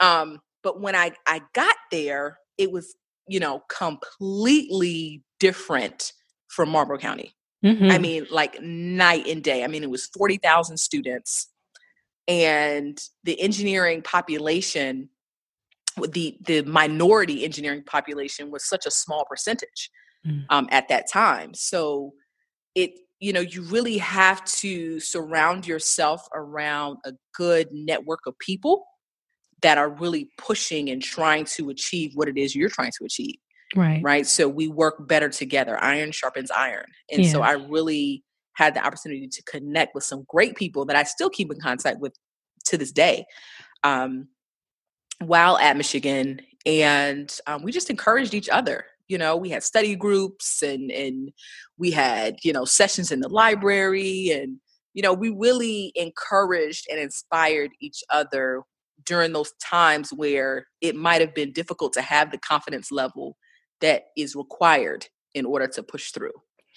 Um, 0.00 0.40
but 0.62 0.80
when 0.80 0.94
I 0.94 1.12
I 1.26 1.42
got 1.54 1.76
there, 1.90 2.38
it 2.58 2.70
was 2.72 2.94
you 3.28 3.40
know 3.40 3.62
completely 3.68 5.22
different 5.38 6.12
from 6.48 6.70
Marlboro 6.70 6.98
County. 6.98 7.34
Mm-hmm. 7.64 7.90
I 7.90 7.98
mean, 7.98 8.26
like 8.30 8.60
night 8.62 9.26
and 9.26 9.42
day. 9.42 9.64
I 9.64 9.66
mean, 9.66 9.82
it 9.82 9.90
was 9.90 10.06
40,000 10.06 10.76
students 10.76 11.48
and 12.28 13.00
the 13.24 13.40
engineering 13.40 14.02
population 14.02 15.08
the 16.10 16.36
the 16.46 16.62
minority 16.62 17.44
engineering 17.44 17.82
population 17.84 18.52
was 18.52 18.68
such 18.68 18.86
a 18.86 18.90
small 18.90 19.24
percentage 19.24 19.90
mm. 20.24 20.44
um, 20.50 20.68
at 20.70 20.86
that 20.88 21.10
time 21.10 21.52
so 21.54 22.12
it 22.76 22.92
you 23.18 23.32
know 23.32 23.40
you 23.40 23.62
really 23.62 23.98
have 23.98 24.44
to 24.44 25.00
surround 25.00 25.66
yourself 25.66 26.28
around 26.34 26.98
a 27.04 27.12
good 27.34 27.68
network 27.72 28.20
of 28.26 28.38
people 28.38 28.84
that 29.62 29.78
are 29.78 29.90
really 29.90 30.30
pushing 30.38 30.88
and 30.90 31.02
trying 31.02 31.44
to 31.44 31.70
achieve 31.70 32.12
what 32.14 32.28
it 32.28 32.38
is 32.38 32.54
you're 32.54 32.68
trying 32.68 32.92
to 32.98 33.04
achieve 33.04 33.36
right. 33.76 34.02
right? 34.02 34.26
So 34.26 34.48
we 34.48 34.68
work 34.68 35.06
better 35.06 35.28
together. 35.28 35.82
Iron 35.82 36.12
sharpens 36.12 36.50
iron. 36.50 36.86
And 37.10 37.24
yeah. 37.24 37.32
so 37.32 37.42
i 37.42 37.52
really 37.52 38.24
had 38.54 38.74
the 38.74 38.84
opportunity 38.84 39.28
to 39.28 39.42
connect 39.44 39.94
with 39.94 40.02
some 40.02 40.24
great 40.28 40.56
people 40.56 40.84
that 40.84 40.96
i 40.96 41.04
still 41.04 41.30
keep 41.30 41.52
in 41.52 41.60
contact 41.60 42.00
with 42.00 42.12
to 42.64 42.76
this 42.76 42.90
day 42.90 43.24
um, 43.84 44.28
while 45.20 45.58
at 45.58 45.76
michigan. 45.76 46.40
And 46.66 47.34
um, 47.46 47.62
we 47.62 47.72
just 47.72 47.88
encouraged 47.88 48.34
each 48.34 48.48
other 48.48 48.84
you 49.08 49.16
know? 49.16 49.36
We 49.36 49.48
had 49.48 49.62
study 49.62 49.96
groups 49.96 50.62
and 50.62 50.90
and 50.92 51.32
we 51.78 51.90
had 51.90 52.36
you 52.42 52.52
know 52.52 52.64
sessions 52.64 53.10
in 53.10 53.20
the 53.20 53.28
library 53.28 54.30
and 54.30 54.58
you 54.94 55.02
know 55.02 55.14
we 55.14 55.30
really 55.30 55.92
encouraged 55.94 56.86
and 56.90 57.00
inspired 57.00 57.70
each 57.80 58.02
other 58.10 58.62
during 59.08 59.32
those 59.32 59.52
times 59.64 60.10
where 60.10 60.66
it 60.82 60.94
might 60.94 61.22
have 61.22 61.34
been 61.34 61.50
difficult 61.50 61.94
to 61.94 62.02
have 62.02 62.30
the 62.30 62.38
confidence 62.38 62.92
level 62.92 63.36
that 63.80 64.04
is 64.16 64.36
required 64.36 65.06
in 65.34 65.46
order 65.46 65.66
to 65.66 65.82
push 65.82 66.10
through. 66.10 66.32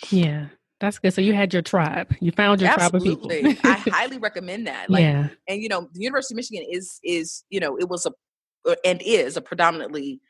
Yeah. 0.10 0.48
That's 0.80 0.98
good. 0.98 1.14
So 1.14 1.22
you 1.22 1.34
had 1.34 1.54
your 1.54 1.62
tribe. 1.62 2.16
You 2.22 2.32
found 2.32 2.60
your 2.60 2.72
Absolutely. 2.72 3.42
tribe 3.42 3.46
of 3.46 3.58
people. 3.58 3.72
I 3.72 3.76
highly 3.92 4.18
recommend 4.18 4.66
that. 4.66 4.90
Like, 4.90 5.02
yeah. 5.02 5.28
And 5.48 5.62
you 5.62 5.70
know, 5.70 5.90
the 5.94 6.02
University 6.02 6.34
of 6.34 6.38
Michigan 6.38 6.66
is 6.72 7.00
is 7.04 7.44
you 7.52 7.60
know 7.60 7.78
it 7.78 7.88
was 7.88 8.08
a 8.08 8.12
uh, 8.68 8.74
and 8.84 9.00
is 9.06 9.38
a 9.38 9.42
predominantly 9.42 10.22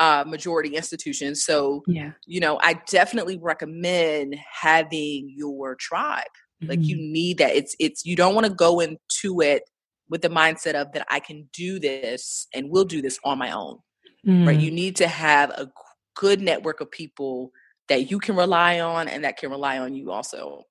uh, 0.00 0.24
majority 0.26 0.74
institution. 0.74 1.36
So 1.36 1.84
yeah, 1.86 2.10
you 2.26 2.40
know, 2.40 2.58
I 2.60 2.80
definitely 2.88 3.38
recommend 3.38 4.34
having 4.52 5.32
your 5.36 5.76
tribe. 5.76 6.24
Mm-hmm. 6.60 6.70
Like 6.70 6.80
you 6.82 6.96
mm-hmm. 6.96 7.12
need 7.12 7.38
that. 7.38 7.54
It's 7.54 7.76
it's 7.78 8.04
you 8.04 8.16
don't 8.16 8.34
want 8.34 8.48
to 8.48 8.52
go 8.52 8.80
into 8.80 9.40
it 9.42 9.62
with 10.10 10.22
the 10.22 10.28
mindset 10.28 10.74
of 10.74 10.92
that 10.92 11.06
I 11.08 11.20
can 11.20 11.48
do 11.52 11.78
this 11.78 12.46
and 12.52 12.68
will 12.68 12.84
do 12.84 13.00
this 13.00 13.18
on 13.24 13.38
my 13.38 13.52
own. 13.52 13.78
Mm. 14.26 14.46
Right? 14.46 14.60
You 14.60 14.70
need 14.70 14.96
to 14.96 15.08
have 15.08 15.50
a 15.50 15.70
good 16.14 16.42
network 16.42 16.80
of 16.80 16.90
people 16.90 17.52
that 17.88 18.10
you 18.10 18.18
can 18.18 18.36
rely 18.36 18.80
on 18.80 19.08
and 19.08 19.24
that 19.24 19.38
can 19.38 19.50
rely 19.50 19.78
on 19.78 19.94
you 19.94 20.10
also. 20.10 20.64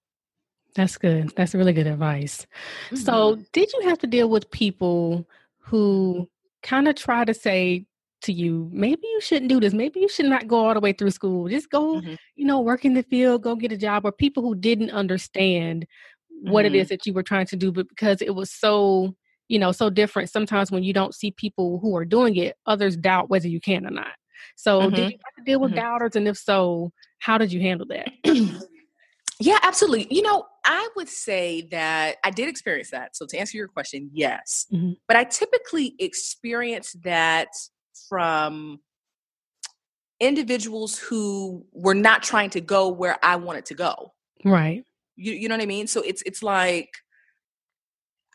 That's 0.75 0.98
good. 0.98 1.34
That's 1.36 1.55
really 1.55 1.74
good 1.74 1.88
advice. 1.88 2.46
Mm-hmm. 2.88 2.98
So, 2.98 3.39
did 3.53 3.74
you 3.74 3.89
have 3.89 3.98
to 4.00 4.08
deal 4.08 4.29
with 4.29 4.51
people 4.51 5.27
who 5.58 6.29
kind 6.62 6.88
of 6.88 6.96
try 6.96 7.25
to 7.25 7.34
say 7.34 7.88
to 8.22 8.34
you, 8.34 8.69
maybe 8.72 9.01
you 9.03 9.22
shouldn't 9.22 9.50
do 9.50 9.60
this. 9.60 9.74
Maybe 9.74 10.00
you 10.01 10.10
should 10.10 10.25
not 10.25 10.48
go 10.48 10.67
all 10.67 10.74
the 10.74 10.79
way 10.79 10.91
through 10.91 11.12
school. 11.12 11.48
Just 11.48 11.69
go, 11.69 12.01
mm-hmm. 12.01 12.15
you 12.36 12.46
know, 12.46 12.60
work 12.60 12.86
in 12.86 12.93
the 12.93 13.03
field, 13.03 13.43
go 13.43 13.55
get 13.55 13.72
a 13.72 13.77
job, 13.77 14.05
or 14.05 14.12
people 14.12 14.43
who 14.43 14.55
didn't 14.55 14.91
understand 14.91 15.88
what 16.41 16.65
mm-hmm. 16.65 16.75
it 16.75 16.79
is 16.79 16.89
that 16.89 17.05
you 17.05 17.13
were 17.13 17.24
trying 17.24 17.46
to 17.48 17.55
do, 17.55 17.72
but 17.72 17.88
because 17.89 18.22
it 18.22 18.36
was 18.36 18.51
so 18.51 19.15
you 19.50 19.60
know 19.60 19.74
so 19.74 19.89
different 19.89 20.29
sometimes 20.29 20.72
when 20.72 20.84
you 20.84 20.94
don't 20.94 21.13
see 21.13 21.32
people 21.32 21.79
who 21.79 21.96
are 21.98 22.06
doing 22.06 22.38
it 22.38 22.56
others 22.65 22.96
doubt 22.96 23.29
whether 23.29 23.50
you 23.50 23.60
can 23.60 23.86
or 23.86 23.91
not. 23.91 24.13
So 24.56 24.82
mm-hmm. 24.82 24.96
did 24.96 25.12
you 25.12 25.18
have 25.25 25.36
to 25.38 25.44
deal 25.44 25.60
with 25.60 25.72
mm-hmm. 25.72 25.79
doubters? 25.79 26.15
And 26.15 26.27
if 26.27 26.38
so 26.38 26.94
how 27.18 27.38
did 27.38 27.51
you 27.51 27.60
handle 27.60 27.88
that? 27.88 28.10
Yeah 29.41 29.58
absolutely. 29.63 30.13
You 30.13 30.22
know 30.22 30.46
i 30.65 30.89
would 30.96 31.08
say 31.10 31.68
that 31.72 32.18
i 32.24 32.29
did 32.29 32.48
experience 32.48 32.91
that. 32.91 33.15
So 33.15 33.25
to 33.25 33.38
answer 33.38 33.58
your 33.58 33.68
question 33.68 34.10
yes. 34.13 34.68
Mm-hmm. 34.72 34.94
but 35.08 35.18
i 35.18 35.24
typically 35.24 35.96
experience 36.00 36.94
that 37.03 37.48
from 38.08 38.79
individuals 40.20 40.98
who 40.98 41.65
were 41.72 41.96
not 41.96 42.22
trying 42.24 42.50
to 42.51 42.62
go 42.62 42.89
where 42.89 43.18
i 43.24 43.36
wanted 43.36 43.65
to 43.65 43.74
go. 43.74 44.13
Right. 44.46 44.84
You, 45.15 45.34
you 45.34 45.50
know 45.50 45.56
what 45.56 45.63
i 45.63 45.65
mean? 45.65 45.88
So 45.88 46.01
it's 46.01 46.22
it's 46.25 46.44
like 46.44 46.89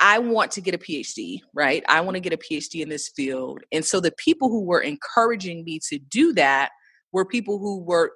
I 0.00 0.18
want 0.18 0.50
to 0.52 0.60
get 0.60 0.74
a 0.74 0.78
PhD, 0.78 1.40
right? 1.54 1.84
I 1.88 2.00
want 2.00 2.16
to 2.16 2.20
get 2.20 2.32
a 2.32 2.36
PhD 2.36 2.82
in 2.82 2.88
this 2.88 3.10
field. 3.14 3.60
And 3.72 3.84
so 3.84 4.00
the 4.00 4.12
people 4.18 4.48
who 4.48 4.64
were 4.64 4.80
encouraging 4.80 5.64
me 5.64 5.78
to 5.88 5.98
do 5.98 6.32
that 6.34 6.70
were 7.12 7.24
people 7.24 7.58
who 7.58 7.80
were 7.82 8.12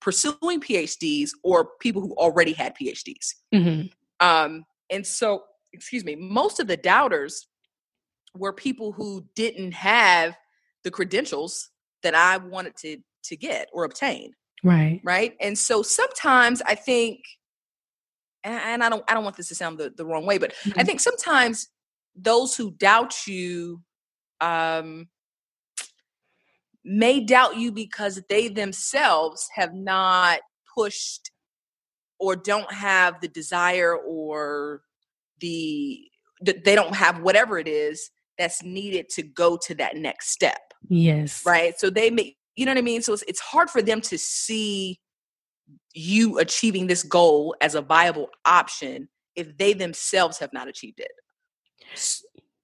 pursuing 0.00 0.60
PhDs 0.60 1.30
or 1.42 1.70
people 1.80 2.02
who 2.02 2.14
already 2.16 2.52
had 2.52 2.74
PhDs. 2.76 3.34
Mm-hmm. 3.54 3.86
Um, 4.26 4.64
and 4.90 5.06
so, 5.06 5.44
excuse 5.72 6.04
me, 6.04 6.16
most 6.16 6.60
of 6.60 6.66
the 6.66 6.76
doubters 6.76 7.46
were 8.36 8.52
people 8.52 8.92
who 8.92 9.24
didn't 9.34 9.72
have 9.72 10.36
the 10.84 10.90
credentials 10.90 11.70
that 12.02 12.14
I 12.14 12.36
wanted 12.36 12.76
to 12.78 12.98
to 13.24 13.36
get 13.36 13.68
or 13.72 13.84
obtain. 13.84 14.32
Right. 14.64 15.00
Right. 15.04 15.34
And 15.40 15.56
so 15.56 15.82
sometimes 15.82 16.60
I 16.62 16.74
think 16.74 17.20
and 18.44 18.82
I 18.82 18.88
don't 18.88 19.04
I 19.08 19.14
don't 19.14 19.24
want 19.24 19.36
this 19.36 19.48
to 19.48 19.54
sound 19.54 19.78
the, 19.78 19.90
the 19.90 20.04
wrong 20.04 20.26
way, 20.26 20.38
but 20.38 20.54
mm-hmm. 20.64 20.78
I 20.78 20.84
think 20.84 21.00
sometimes 21.00 21.68
those 22.14 22.56
who 22.56 22.72
doubt 22.72 23.26
you 23.26 23.82
um, 24.40 25.08
may 26.84 27.20
doubt 27.20 27.56
you 27.56 27.72
because 27.72 28.20
they 28.28 28.48
themselves 28.48 29.48
have 29.54 29.74
not 29.74 30.40
pushed 30.74 31.30
or 32.18 32.36
don't 32.36 32.72
have 32.72 33.20
the 33.20 33.28
desire 33.28 33.96
or 33.96 34.82
the 35.40 36.00
they 36.40 36.74
don't 36.74 36.94
have 36.94 37.20
whatever 37.20 37.58
it 37.58 37.68
is 37.68 38.10
that's 38.38 38.62
needed 38.62 39.08
to 39.10 39.22
go 39.22 39.56
to 39.56 39.74
that 39.76 39.96
next 39.96 40.30
step. 40.30 40.60
Yes. 40.88 41.44
Right. 41.46 41.78
So 41.78 41.90
they 41.90 42.10
may, 42.10 42.36
you 42.56 42.66
know 42.66 42.72
what 42.72 42.78
I 42.78 42.82
mean? 42.82 43.02
So 43.02 43.12
it's, 43.12 43.22
it's 43.28 43.40
hard 43.40 43.70
for 43.70 43.82
them 43.82 44.00
to 44.02 44.18
see 44.18 44.98
you 45.94 46.38
achieving 46.38 46.86
this 46.86 47.02
goal 47.02 47.54
as 47.60 47.74
a 47.74 47.82
viable 47.82 48.28
option 48.44 49.08
if 49.36 49.56
they 49.56 49.72
themselves 49.72 50.38
have 50.38 50.52
not 50.52 50.68
achieved 50.68 51.00
it. 51.00 51.10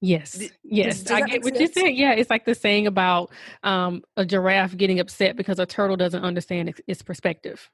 Yes, 0.00 0.40
yes, 0.62 1.10
I 1.10 1.22
get 1.22 1.42
what 1.42 1.56
sense? 1.56 1.58
you're 1.58 1.84
saying. 1.84 1.96
Yeah, 1.96 2.12
it's 2.12 2.30
like 2.30 2.44
the 2.44 2.54
saying 2.54 2.86
about 2.86 3.32
um, 3.64 4.02
a 4.16 4.24
giraffe 4.24 4.76
getting 4.76 5.00
upset 5.00 5.36
because 5.36 5.58
a 5.58 5.66
turtle 5.66 5.96
doesn't 5.96 6.22
understand 6.22 6.68
its, 6.68 6.80
its 6.86 7.02
perspective. 7.02 7.68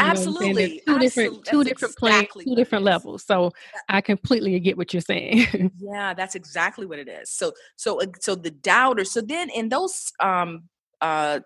You 0.00 0.06
Absolutely, 0.06 0.82
two 0.86 0.98
different, 0.98 1.44
two 1.44 1.62
different 1.62 1.94
exactly 1.94 2.44
planes, 2.44 2.44
two 2.44 2.54
different 2.56 2.84
levels. 2.84 3.24
So 3.24 3.52
I 3.88 4.00
completely 4.00 4.58
get 4.58 4.76
what 4.76 4.92
you're 4.92 5.00
saying. 5.00 5.72
yeah, 5.78 6.14
that's 6.14 6.34
exactly 6.34 6.84
what 6.84 6.98
it 6.98 7.08
is. 7.08 7.30
So, 7.30 7.52
so, 7.76 8.00
so 8.20 8.34
the 8.34 8.50
doubter. 8.50 9.04
So 9.04 9.20
then, 9.20 9.48
in 9.50 9.68
those, 9.68 10.12
um, 10.20 10.64
uh, 11.00 11.40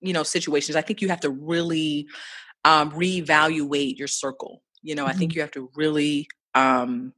you 0.00 0.12
know, 0.12 0.22
situations, 0.22 0.76
I 0.76 0.80
think 0.80 1.00
you 1.00 1.08
have 1.08 1.20
to 1.20 1.30
really 1.30 2.06
um, 2.64 2.90
reevaluate 2.92 3.98
your 3.98 4.08
circle. 4.08 4.62
You 4.82 4.94
know, 4.94 5.02
mm-hmm. 5.04 5.10
I 5.10 5.14
think 5.14 5.32
mm-hmm. 5.32 5.36
you 5.36 5.42
have 5.42 5.50
to 5.52 5.70
really 5.74 6.28
um, 6.54 7.12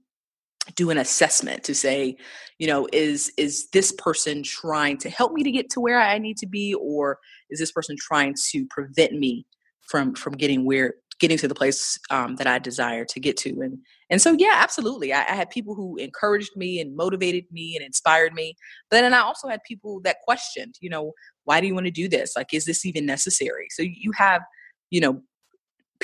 do 0.76 0.90
an 0.90 0.98
assessment 0.98 1.64
to 1.64 1.74
say, 1.74 2.16
you 2.58 2.66
know, 2.66 2.88
is 2.92 3.32
is 3.36 3.68
this 3.70 3.92
person 3.92 4.42
trying 4.42 4.98
to 4.98 5.10
help 5.10 5.32
me 5.32 5.42
to 5.42 5.50
get 5.50 5.70
to 5.70 5.80
where 5.80 6.00
I 6.00 6.18
need 6.18 6.36
to 6.38 6.46
be, 6.46 6.74
or 6.74 7.18
is 7.50 7.58
this 7.58 7.72
person 7.72 7.96
trying 7.98 8.34
to 8.50 8.66
prevent 8.68 9.12
me 9.12 9.46
from 9.82 10.14
from 10.14 10.34
getting 10.34 10.64
where 10.64 10.94
getting 11.20 11.38
to 11.38 11.48
the 11.48 11.54
place 11.54 11.98
um, 12.10 12.36
that 12.36 12.46
I 12.46 12.58
desire 12.58 13.04
to 13.04 13.20
get 13.20 13.36
to. 13.38 13.60
And 13.60 13.78
and 14.10 14.20
so 14.20 14.32
yeah, 14.32 14.54
absolutely. 14.56 15.12
I, 15.12 15.22
I, 15.22 15.34
had 15.34 15.50
people 15.50 15.74
who 15.74 15.96
encouraged 15.96 16.56
me 16.56 16.80
and 16.80 16.96
motivated 16.96 17.44
me 17.50 17.76
and 17.76 17.84
inspired 17.84 18.34
me. 18.34 18.56
But 18.90 19.00
then 19.00 19.14
I 19.14 19.20
also 19.20 19.48
had 19.48 19.62
people 19.66 20.00
that 20.02 20.16
questioned, 20.24 20.74
you 20.80 20.90
know, 20.90 21.12
why 21.44 21.60
do 21.60 21.66
you 21.66 21.74
want 21.74 21.86
to 21.86 21.92
do 21.92 22.08
this? 22.08 22.34
Like, 22.36 22.52
is 22.52 22.64
this 22.64 22.84
even 22.84 23.06
necessary? 23.06 23.68
So 23.70 23.82
you 23.82 24.12
have, 24.16 24.42
you 24.90 25.00
know, 25.00 25.22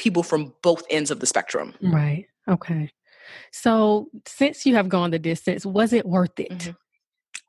people 0.01 0.23
from 0.23 0.55
both 0.63 0.83
ends 0.89 1.11
of 1.11 1.21
the 1.21 1.27
spectrum. 1.27 1.75
Right. 1.83 2.27
Okay. 2.49 2.91
So 3.53 4.09
since 4.27 4.65
you 4.65 4.75
have 4.75 4.89
gone 4.89 5.11
the 5.11 5.19
distance, 5.19 5.67
was 5.67 5.93
it 5.93 6.07
worth 6.07 6.41
it? 6.41 6.51
Mm-hmm. 6.51 6.71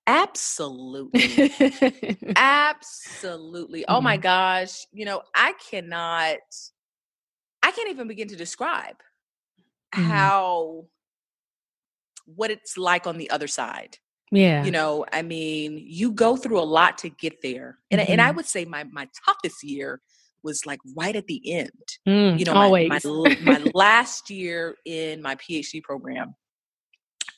Absolutely. 0.05 2.19
Absolutely. 2.35 3.85
Oh 3.87 4.01
my 4.01 4.17
gosh. 4.17 4.85
You 4.91 5.05
know, 5.05 5.21
I 5.33 5.53
cannot 5.71 6.39
I 7.63 7.71
can't 7.71 7.89
even 7.89 8.07
begin 8.07 8.27
to 8.27 8.35
describe 8.35 8.97
mm-hmm. 9.95 10.03
how 10.03 10.87
what 12.25 12.51
it's 12.51 12.77
like 12.77 13.07
on 13.07 13.17
the 13.17 13.29
other 13.29 13.47
side. 13.47 13.97
Yeah. 14.29 14.65
You 14.65 14.71
know, 14.71 15.05
I 15.13 15.21
mean, 15.21 15.81
you 15.81 16.11
go 16.11 16.35
through 16.35 16.59
a 16.59 16.63
lot 16.63 16.97
to 16.99 17.09
get 17.09 17.41
there. 17.41 17.77
And 17.89 18.01
mm-hmm. 18.01 18.11
and 18.11 18.21
I 18.21 18.27
mm-hmm. 18.27 18.37
would 18.37 18.45
say 18.45 18.65
my 18.65 18.83
my 18.83 19.07
toughest 19.25 19.63
year 19.63 20.01
was 20.43 20.65
like 20.65 20.79
right 20.95 21.15
at 21.15 21.27
the 21.27 21.41
end. 21.51 21.71
Mm, 22.07 22.39
you 22.39 22.45
know, 22.45 22.53
always. 22.53 22.89
My, 22.89 22.99
my, 23.05 23.37
my 23.43 23.71
last 23.73 24.29
year 24.29 24.75
in 24.85 25.21
my 25.21 25.35
PhD 25.35 25.81
program, 25.81 26.35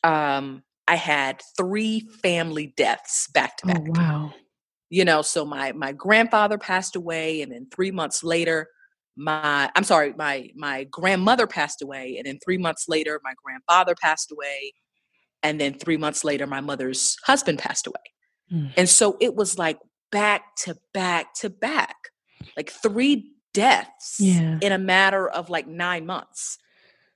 um, 0.03 0.63
I 0.87 0.95
had 0.95 1.41
three 1.57 2.01
family 2.21 2.73
deaths 2.75 3.27
back 3.27 3.57
to 3.57 3.67
back. 3.67 3.81
Oh, 3.81 3.91
wow. 3.95 4.33
You 4.89 5.05
know, 5.05 5.21
so 5.21 5.43
my 5.43 5.71
my 5.71 5.91
grandfather 5.91 6.57
passed 6.57 6.95
away, 6.95 7.41
and 7.41 7.51
then 7.51 7.67
three 7.73 7.91
months 7.91 8.23
later, 8.23 8.67
my 9.15 9.69
i'm 9.75 9.83
sorry 9.83 10.13
my 10.17 10.49
my 10.55 10.85
grandmother 10.85 11.45
passed 11.45 11.81
away 11.81 12.15
and 12.17 12.25
then 12.25 12.39
three 12.43 12.57
months 12.57 12.85
later 12.87 13.19
my 13.23 13.33
grandfather 13.43 13.93
passed 14.01 14.31
away 14.31 14.73
and 15.43 15.59
then 15.61 15.73
three 15.73 15.97
months 15.97 16.23
later 16.23 16.47
my 16.47 16.61
mother's 16.61 17.17
husband 17.23 17.59
passed 17.59 17.85
away 17.85 17.95
mm. 18.51 18.71
and 18.75 18.89
so 18.89 19.17
it 19.21 19.35
was 19.35 19.59
like 19.59 19.77
back 20.11 20.55
to 20.55 20.75
back 20.93 21.33
to 21.35 21.49
back 21.49 21.95
like 22.57 22.69
three 22.69 23.31
deaths 23.53 24.17
yeah. 24.19 24.57
in 24.61 24.71
a 24.71 24.77
matter 24.77 25.27
of 25.27 25.49
like 25.49 25.67
nine 25.67 26.05
months 26.05 26.57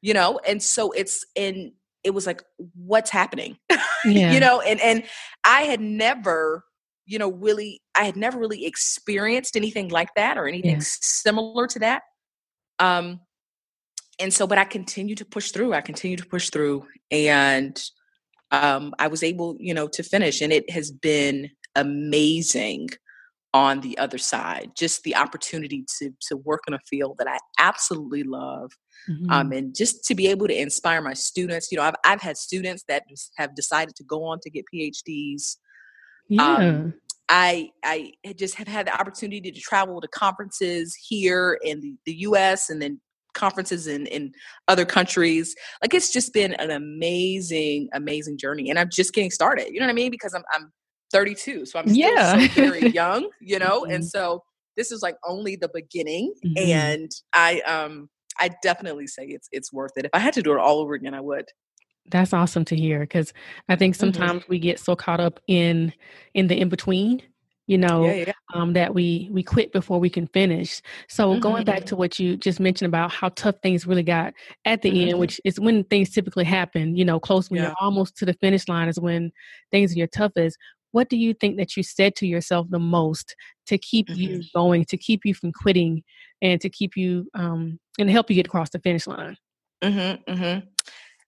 you 0.02 0.14
know 0.14 0.40
and 0.48 0.62
so 0.62 0.92
it's 0.92 1.26
in 1.36 1.72
it 2.04 2.12
was 2.12 2.28
like 2.28 2.44
what's 2.76 3.10
happening 3.10 3.58
yeah. 4.06 4.32
you 4.32 4.40
know 4.40 4.62
and 4.62 4.80
and 4.82 5.04
i 5.44 5.64
had 5.64 5.82
never 5.82 6.64
you 7.08 7.18
know, 7.18 7.32
really, 7.32 7.82
I 7.96 8.04
had 8.04 8.18
never 8.18 8.38
really 8.38 8.66
experienced 8.66 9.56
anything 9.56 9.88
like 9.88 10.10
that 10.16 10.38
or 10.38 10.46
anything 10.46 10.72
yeah. 10.72 10.82
similar 10.82 11.66
to 11.68 11.80
that. 11.80 12.04
Um, 12.80 13.22
and 14.20 14.34
so, 14.34 14.46
but 14.46 14.58
I 14.58 14.66
continue 14.66 15.16
to 15.16 15.26
push 15.26 15.52
through. 15.52 15.74
I 15.74 15.82
continued 15.82 16.20
to 16.20 16.26
push 16.26 16.50
through, 16.50 16.86
and 17.10 17.82
um, 18.52 18.94
I 19.00 19.08
was 19.08 19.24
able, 19.24 19.56
you 19.60 19.74
know, 19.74 19.88
to 19.88 20.04
finish, 20.04 20.42
and 20.42 20.52
it 20.52 20.70
has 20.70 20.92
been 20.92 21.50
amazing 21.76 22.90
on 23.58 23.82
the 23.82 23.98
other 23.98 24.20
side. 24.20 24.70
Just 24.76 25.02
the 25.02 25.16
opportunity 25.16 25.84
to 25.98 26.12
to 26.28 26.38
work 26.38 26.62
in 26.68 26.76
a 26.76 26.80
field 26.88 27.16
that 27.18 27.28
I 27.28 27.40
absolutely 27.58 28.22
love, 28.22 28.72
mm-hmm. 29.10 29.32
um, 29.32 29.52
and 29.52 29.76
just 29.76 30.06
to 30.06 30.16
be 30.16 30.28
able 30.28 30.48
to 30.48 30.62
inspire 30.62 31.02
my 31.02 31.16
students. 31.16 31.72
You 31.72 31.80
know, 31.80 31.84
I've 31.84 31.96
I've 32.06 32.22
had 32.22 32.38
students 32.38 32.84
that 32.88 33.04
have 33.38 33.56
decided 33.56 33.96
to 33.96 34.04
go 34.04 34.24
on 34.24 34.40
to 34.42 34.50
get 34.52 34.66
PhDs. 34.74 35.58
Yeah. 36.30 36.56
Um, 36.56 36.94
I 37.30 37.72
I 37.84 38.14
just 38.38 38.56
have 38.56 38.68
had 38.68 38.86
the 38.86 39.00
opportunity 39.00 39.52
to 39.52 39.60
travel 39.60 40.00
to 40.02 40.08
conferences 40.08 40.96
here 40.96 41.60
in 41.64 41.82
the, 41.82 41.96
the 42.06 42.14
US 42.28 42.70
and 42.70 42.80
then 42.80 43.02
conferences 43.34 43.88
in, 43.88 44.06
in 44.08 44.34
other 44.68 44.86
countries. 44.86 45.56
Like 45.82 45.94
it's 45.94 46.12
just 46.12 46.34
been 46.34 46.54
an 46.56 46.72
amazing, 46.72 47.90
amazing 47.94 48.38
journey. 48.38 48.70
And 48.70 48.80
I'm 48.80 48.90
just 48.92 49.14
getting 49.14 49.32
started. 49.32 49.68
You 49.72 49.80
know 49.80 49.86
what 49.86 49.92
I 49.92 49.96
mean? 49.96 50.12
Because 50.12 50.34
I'm 50.34 50.44
I'm 50.54 50.72
32. 51.12 51.66
So 51.66 51.80
I'm 51.80 51.88
still 51.88 51.98
yeah. 51.98 52.48
so 52.48 52.62
very 52.62 52.90
young, 52.94 53.30
you 53.42 53.60
know? 53.60 53.84
Mm-hmm. 53.84 53.92
And 53.92 54.06
so 54.06 54.44
this 54.76 54.92
is 54.92 55.02
like 55.02 55.16
only 55.26 55.56
the 55.56 55.70
beginning. 55.74 56.34
Mm-hmm. 56.46 56.70
And 56.70 57.12
I 57.34 57.62
um 57.62 58.10
I 58.40 58.52
definitely 58.62 59.08
say 59.08 59.24
it's 59.26 59.50
it's 59.52 59.74
worth 59.74 59.92
it. 59.98 60.06
If 60.06 60.12
I 60.14 60.20
had 60.20 60.34
to 60.36 60.42
do 60.42 60.54
it 60.54 60.60
all 60.60 60.80
over 60.80 60.94
again, 60.94 61.14
I 61.14 61.22
would 61.22 61.46
that's 62.10 62.34
awesome 62.34 62.66
to 62.66 62.76
hear 62.76 63.02
because 63.02 63.34
i 63.70 63.76
think 63.76 63.94
mm-hmm. 63.94 64.00
sometimes 64.00 64.44
mm-hmm. 64.44 64.52
we 64.52 64.60
get 64.60 64.80
so 64.80 64.96
caught 64.96 65.20
up 65.20 65.40
in 65.48 65.92
in 66.34 66.48
the 66.48 66.60
in 66.60 66.70
between 66.70 67.22
you 67.68 67.78
know 67.78 68.06
yeah, 68.06 68.14
yeah. 68.28 68.34
Um, 68.54 68.74
that 68.74 68.94
we 68.94 69.30
we 69.32 69.44
quit 69.44 69.74
before 69.74 70.00
we 70.00 70.10
can 70.10 70.26
finish 70.28 70.82
so 71.10 71.32
mm-hmm. 71.32 71.42
going 71.42 71.66
back 71.66 71.86
to 71.86 71.96
what 71.96 72.18
you 72.18 72.38
just 72.38 72.60
mentioned 72.60 72.88
about 72.88 73.12
how 73.12 73.30
tough 73.30 73.56
things 73.62 73.86
really 73.86 74.04
got 74.04 74.34
at 74.66 74.82
the 74.82 74.90
mm-hmm. 74.90 75.10
end 75.10 75.20
which 75.20 75.40
is 75.44 75.60
when 75.60 75.84
things 75.84 76.10
typically 76.10 76.46
happen 76.46 76.96
you 76.96 77.04
know 77.04 77.20
close 77.20 77.52
when 77.52 77.60
yeah. 77.62 77.68
you're 77.68 77.76
almost 77.82 78.16
to 78.18 78.26
the 78.26 78.34
finish 78.34 78.68
line 78.68 78.88
is 78.88 79.00
when 79.00 79.32
things 79.70 79.94
are 79.94 79.98
your 79.98 80.08
toughest 80.08 80.58
what 80.98 81.10
do 81.10 81.16
you 81.16 81.32
think 81.32 81.58
that 81.58 81.78
you 81.78 81.84
said 81.84 82.16
to 82.16 82.26
yourself 82.26 82.66
the 82.72 82.80
most 82.80 83.36
to 83.68 83.78
keep 83.78 84.10
you 84.10 84.40
mm-hmm. 84.40 84.60
going 84.60 84.84
to 84.84 84.98
keep 84.98 85.26
you 85.26 85.34
from 85.36 85.52
quitting 85.52 86.04
and 86.42 86.60
to 86.60 86.70
keep 86.70 86.98
you 86.98 87.30
um 87.36 87.80
and 88.00 88.10
help 88.10 88.32
you 88.32 88.36
get 88.36 88.48
across 88.48 88.72
the 88.72 88.80
finish 88.80 89.06
line 89.06 89.38
mm-hmm, 89.84 90.60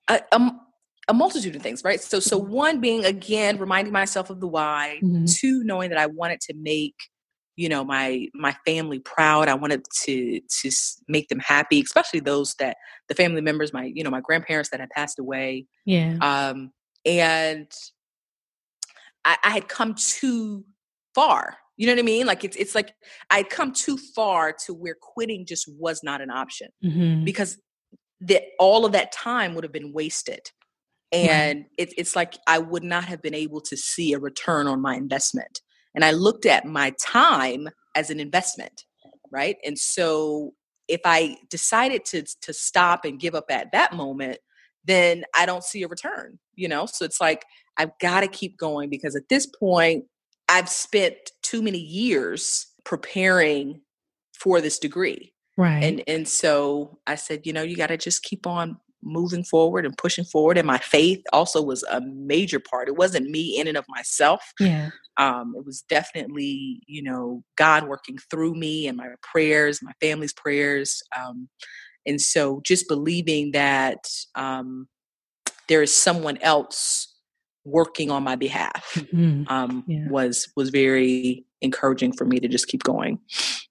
uh, 0.08 0.20
um, 0.32 0.60
a 1.08 1.14
multitude 1.14 1.56
of 1.56 1.62
things, 1.62 1.84
right? 1.84 2.00
So, 2.00 2.20
so 2.20 2.40
mm-hmm. 2.40 2.52
one 2.52 2.82
being 2.82 3.06
again 3.06 3.58
reminding 3.58 3.92
myself 3.92 4.30
of 4.30 4.40
the 4.40 4.48
why. 4.48 5.00
Mm-hmm. 5.04 5.26
Two, 5.26 5.64
knowing 5.64 5.90
that 5.90 6.00
I 6.00 6.06
wanted 6.06 6.40
to 6.42 6.54
make 6.56 6.96
you 7.56 7.68
know 7.68 7.84
my 7.84 8.28
my 8.34 8.56
family 8.66 9.00
proud. 9.00 9.50
I 9.50 9.56
wanted 9.56 9.86
to 10.04 10.40
to 10.40 10.72
make 11.08 11.28
them 11.28 11.40
happy, 11.40 11.82
especially 11.82 12.22
those 12.22 12.56
that 12.56 12.78
the 13.10 13.16
family 13.16 13.42
members, 13.42 13.74
my 13.74 13.86
you 13.86 14.04
know 14.04 14.10
my 14.10 14.22
grandparents 14.22 14.70
that 14.70 14.80
had 14.80 14.90
passed 14.92 15.20
away. 15.20 15.66
Yeah. 15.86 16.18
Um, 16.22 16.72
and 17.06 17.68
I, 19.26 19.38
I 19.44 19.50
had 19.52 19.68
come 19.68 19.96
too 19.96 20.66
far. 21.16 21.58
You 21.78 21.88
know 21.88 21.94
what 21.94 22.00
I 22.00 22.04
mean? 22.04 22.26
Like 22.26 22.44
it's 22.44 22.58
it's 22.58 22.76
like 22.76 22.94
I 23.30 23.38
had 23.38 23.50
come 23.50 23.72
too 23.72 23.98
far 23.98 24.54
to 24.66 24.74
where 24.74 24.96
quitting 25.00 25.46
just 25.46 25.70
was 25.80 26.02
not 26.04 26.22
an 26.22 26.30
option 26.30 26.70
mm-hmm. 26.84 27.24
because 27.24 27.58
that 28.22 28.44
all 28.60 28.86
of 28.86 28.92
that 28.92 29.12
time 29.12 29.56
would 29.56 29.64
have 29.64 29.72
been 29.72 29.94
wasted 29.94 30.42
and 31.12 31.60
right. 31.60 31.70
it, 31.78 31.94
it's 31.98 32.16
like 32.16 32.36
i 32.48 32.58
would 32.58 32.84
not 32.84 33.06
have 33.06 33.22
been 33.22 33.34
able 33.34 33.62
to 33.62 33.76
see 33.76 34.14
a 34.14 34.20
return 34.20 34.68
on 34.68 34.82
my 34.82 34.96
investment 34.96 35.62
and 35.96 36.04
i 36.04 36.12
looked 36.12 36.46
at 36.46 36.66
my 36.66 36.94
time 37.02 37.68
as 37.96 38.10
an 38.10 38.20
investment 38.20 38.86
right 39.32 39.58
and 39.66 39.78
so 39.78 40.54
if 40.88 41.02
i 41.06 41.36
decided 41.50 42.06
to 42.06 42.24
to 42.42 42.54
stop 42.54 43.06
and 43.06 43.20
give 43.20 43.36
up 43.36 43.46
at 43.50 43.72
that 43.72 43.94
moment 43.94 44.38
then 44.86 45.24
i 45.36 45.46
don't 45.46 45.63
see 45.63 45.84
a 45.84 45.88
return 45.88 46.39
you 46.60 46.68
know? 46.68 46.86
So 46.86 47.06
it's 47.06 47.22
like 47.22 47.46
i've 47.78 47.98
got 48.00 48.22
to 48.22 48.28
keep 48.28 48.58
going 48.58 48.89
because 48.89 49.15
at 49.15 49.30
this 49.30 49.48
point 49.48 50.04
i've 50.50 50.70
spent 50.70 51.15
too 51.42 51.62
many 51.62 51.80
years 51.80 52.68
preparing 52.84 53.82
for 54.38 54.62
this 54.62 54.80
degree. 54.80 55.34
Right. 55.58 55.84
And 55.84 56.04
and 56.08 56.28
so 56.28 57.00
i 57.08 57.15
said 57.15 57.42
you 57.46 57.54
know 57.54 57.63
you 57.63 57.76
got 57.76 57.88
to 57.88 57.98
just 57.98 58.24
keep 58.24 58.46
on 58.46 58.78
moving 59.02 59.46
forward 59.46 59.86
and 59.86 59.98
pushing 59.98 60.26
forward. 60.26 60.58
And 60.58 60.68
my 60.68 60.78
faith 60.78 61.24
also 61.32 61.62
was 61.62 61.84
a 61.84 62.02
major 62.02 62.60
part. 62.60 62.89
It 62.89 62.98
wasn't 62.98 63.30
me 63.30 63.58
in 63.58 63.65
and 63.65 63.78
of 63.78 63.86
myself. 63.88 64.42
Yeah. 64.60 64.89
Um 65.18 65.54
it 65.58 65.65
was 65.65 65.84
definitely 65.84 66.82
you 66.88 67.04
know 67.04 67.44
god 67.58 67.88
working 67.88 68.18
through 68.30 68.56
me 68.56 68.88
and 68.88 68.98
my 68.98 69.08
prayers 69.22 69.82
my 69.82 69.94
family's 70.02 70.34
prayers 70.34 71.02
um 71.18 71.48
and 72.10 72.19
so 72.19 72.60
just 72.63 72.88
believing 72.88 73.52
that 73.52 74.10
um 74.36 74.88
there 75.67 75.82
is 75.82 75.93
someone 75.93 76.38
else 76.41 77.08
working 77.63 78.10
on 78.10 78.24
my 78.24 78.36
behalf 78.36 78.93
mm-hmm. 78.95 79.43
um 79.48 79.84
yeah. 79.88 80.08
was 80.10 80.50
was 80.56 80.69
very 80.69 81.45
encouraging 81.62 82.12
for 82.12 82.26
me 82.26 82.39
to 82.39 82.48
just 82.48 82.67
keep 82.67 82.84
going 82.84 83.19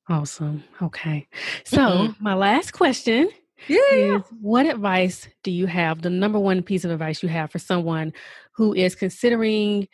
awesome 0.08 0.62
okay 0.80 1.26
so 1.64 1.78
mm-hmm. 1.78 2.24
my 2.24 2.34
last 2.34 2.72
question 2.72 3.28
yeah. 3.66 4.20
what 4.40 4.66
advice 4.66 5.26
do 5.42 5.50
you 5.50 5.66
have? 5.66 6.02
The 6.02 6.10
number 6.10 6.38
one 6.38 6.62
piece 6.62 6.84
of 6.84 6.90
advice 6.92 7.22
you 7.22 7.28
have 7.28 7.50
for 7.50 7.58
someone 7.58 8.12
who 8.52 8.72
is 8.72 8.94
considering 8.94 9.88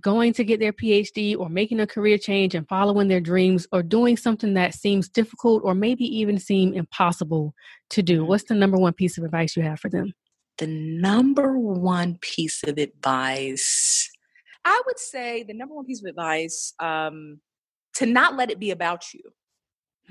going 0.00 0.32
to 0.34 0.44
get 0.44 0.60
their 0.60 0.72
PhD 0.72 1.36
or 1.36 1.48
making 1.48 1.80
a 1.80 1.86
career 1.86 2.18
change 2.18 2.54
and 2.54 2.68
following 2.68 3.08
their 3.08 3.20
dreams 3.20 3.66
or 3.72 3.82
doing 3.82 4.16
something 4.16 4.54
that 4.54 4.74
seems 4.74 5.08
difficult 5.08 5.62
or 5.64 5.74
maybe 5.74 6.04
even 6.04 6.38
seem 6.38 6.74
impossible 6.74 7.54
to 7.90 8.02
do? 8.02 8.20
Mm-hmm. 8.20 8.28
What's 8.28 8.44
the 8.44 8.54
number 8.54 8.76
one 8.76 8.92
piece 8.92 9.18
of 9.18 9.24
advice 9.24 9.56
you 9.56 9.62
have 9.62 9.80
for 9.80 9.88
them? 9.88 10.12
The 10.58 10.66
number 10.66 11.58
one 11.58 12.18
piece 12.20 12.62
of 12.62 12.78
advice, 12.78 14.10
I 14.64 14.80
would 14.86 14.98
say 14.98 15.42
the 15.42 15.54
number 15.54 15.74
one 15.74 15.86
piece 15.86 16.02
of 16.02 16.06
advice, 16.06 16.74
um, 16.78 17.40
to 17.94 18.06
not 18.06 18.36
let 18.36 18.50
it 18.50 18.60
be 18.60 18.70
about 18.70 19.12
you. 19.12 19.22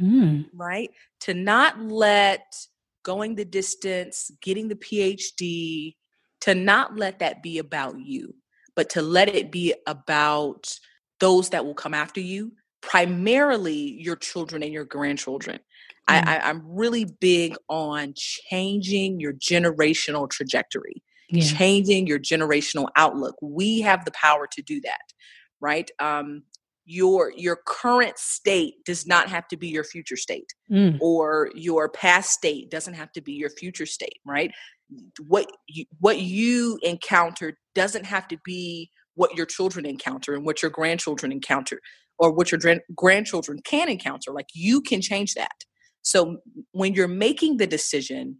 Mm. 0.01 0.45
Right? 0.53 0.89
To 1.21 1.33
not 1.33 1.79
let 1.79 2.55
going 3.03 3.35
the 3.35 3.45
distance, 3.45 4.31
getting 4.41 4.67
the 4.67 4.75
PhD, 4.75 5.95
to 6.41 6.55
not 6.55 6.97
let 6.97 7.19
that 7.19 7.43
be 7.43 7.59
about 7.59 7.99
you, 7.99 8.33
but 8.79 8.89
to 8.91 9.01
let 9.01 9.27
it 9.27 9.51
be 9.51 9.73
about 9.87 10.73
those 11.19 11.49
that 11.49 11.65
will 11.65 11.73
come 11.73 11.93
after 11.93 12.21
you, 12.21 12.53
primarily 12.79 13.75
your 13.75 14.15
children 14.15 14.63
and 14.63 14.71
your 14.71 14.85
grandchildren. 14.85 15.59
Mm-hmm. 16.09 16.29
I, 16.29 16.37
I, 16.37 16.49
I'm 16.49 16.61
really 16.65 17.03
big 17.03 17.57
on 17.67 18.13
changing 18.15 19.19
your 19.19 19.33
generational 19.33 20.29
trajectory, 20.29 21.03
yeah. 21.27 21.43
changing 21.43 22.07
your 22.07 22.19
generational 22.19 22.87
outlook. 22.95 23.35
We 23.41 23.81
have 23.81 24.05
the 24.05 24.11
power 24.11 24.47
to 24.49 24.61
do 24.61 24.79
that, 24.79 25.03
right? 25.59 25.91
Um, 25.99 26.43
your 26.85 27.33
your 27.35 27.59
current 27.67 28.17
state 28.17 28.75
does 28.85 29.05
not 29.05 29.27
have 29.27 29.45
to 29.49 29.57
be 29.57 29.67
your 29.67 29.83
future 29.83 30.15
state 30.15 30.53
mm. 30.71 30.97
or 31.01 31.51
your 31.53 31.89
past 31.89 32.31
state 32.31 32.71
doesn't 32.71 32.93
have 32.93 33.11
to 33.11 33.21
be 33.21 33.33
your 33.33 33.51
future 33.51 33.85
state 33.85 34.19
right 34.25 34.51
what 35.28 35.47
you, 35.67 35.86
what 35.99 36.19
you 36.19 36.80
encounter 36.84 37.58
doesn't 37.75 38.06
have 38.06 38.28
to 38.28 38.38
be 38.43 38.89
what 39.15 39.36
your 39.36 39.45
children 39.45 39.86
encounter 39.86 40.34
and 40.34 40.45
what 40.45 40.62
your 40.62 40.71
grandchildren 40.71 41.32
encounter 41.32 41.80
or 42.17 42.32
what 42.32 42.52
your 42.52 42.60
grandchildren 42.95 43.60
can 43.63 43.89
encounter 43.89 44.32
like 44.32 44.47
you 44.54 44.82
can 44.82 45.02
change 45.02 45.34
that 45.36 45.63
so 46.02 46.38
when 46.71 46.93
you're 46.93 47.08
making 47.08 47.58
the 47.58 47.67
decision 47.67 48.38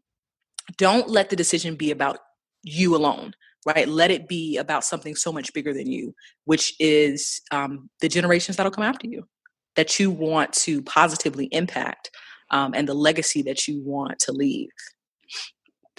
don't 0.78 1.10
let 1.10 1.30
the 1.30 1.36
decision 1.36 1.76
be 1.76 1.92
about 1.92 2.20
you 2.64 2.96
alone 2.96 3.34
right? 3.66 3.88
Let 3.88 4.12
it 4.12 4.28
be 4.28 4.58
about 4.58 4.84
something 4.84 5.16
so 5.16 5.32
much 5.32 5.54
bigger 5.54 5.74
than 5.74 5.88
you, 5.88 6.14
which 6.46 6.74
is 6.80 7.42
um, 7.52 7.90
the 8.02 8.10
generations 8.10 8.58
that'll 8.58 8.72
come 8.72 8.84
after 8.84 9.08
you, 9.08 9.28
that 9.76 10.00
you 10.00 10.12
want 10.12 10.54
to 10.54 10.82
positively 10.84 11.48
impact, 11.52 12.12
um, 12.52 12.74
and 12.74 12.88
the 12.88 12.94
legacy 12.94 13.42
that 13.44 13.68
you 13.68 13.82
want 13.84 14.20
to 14.20 14.32
leave. 14.32 14.70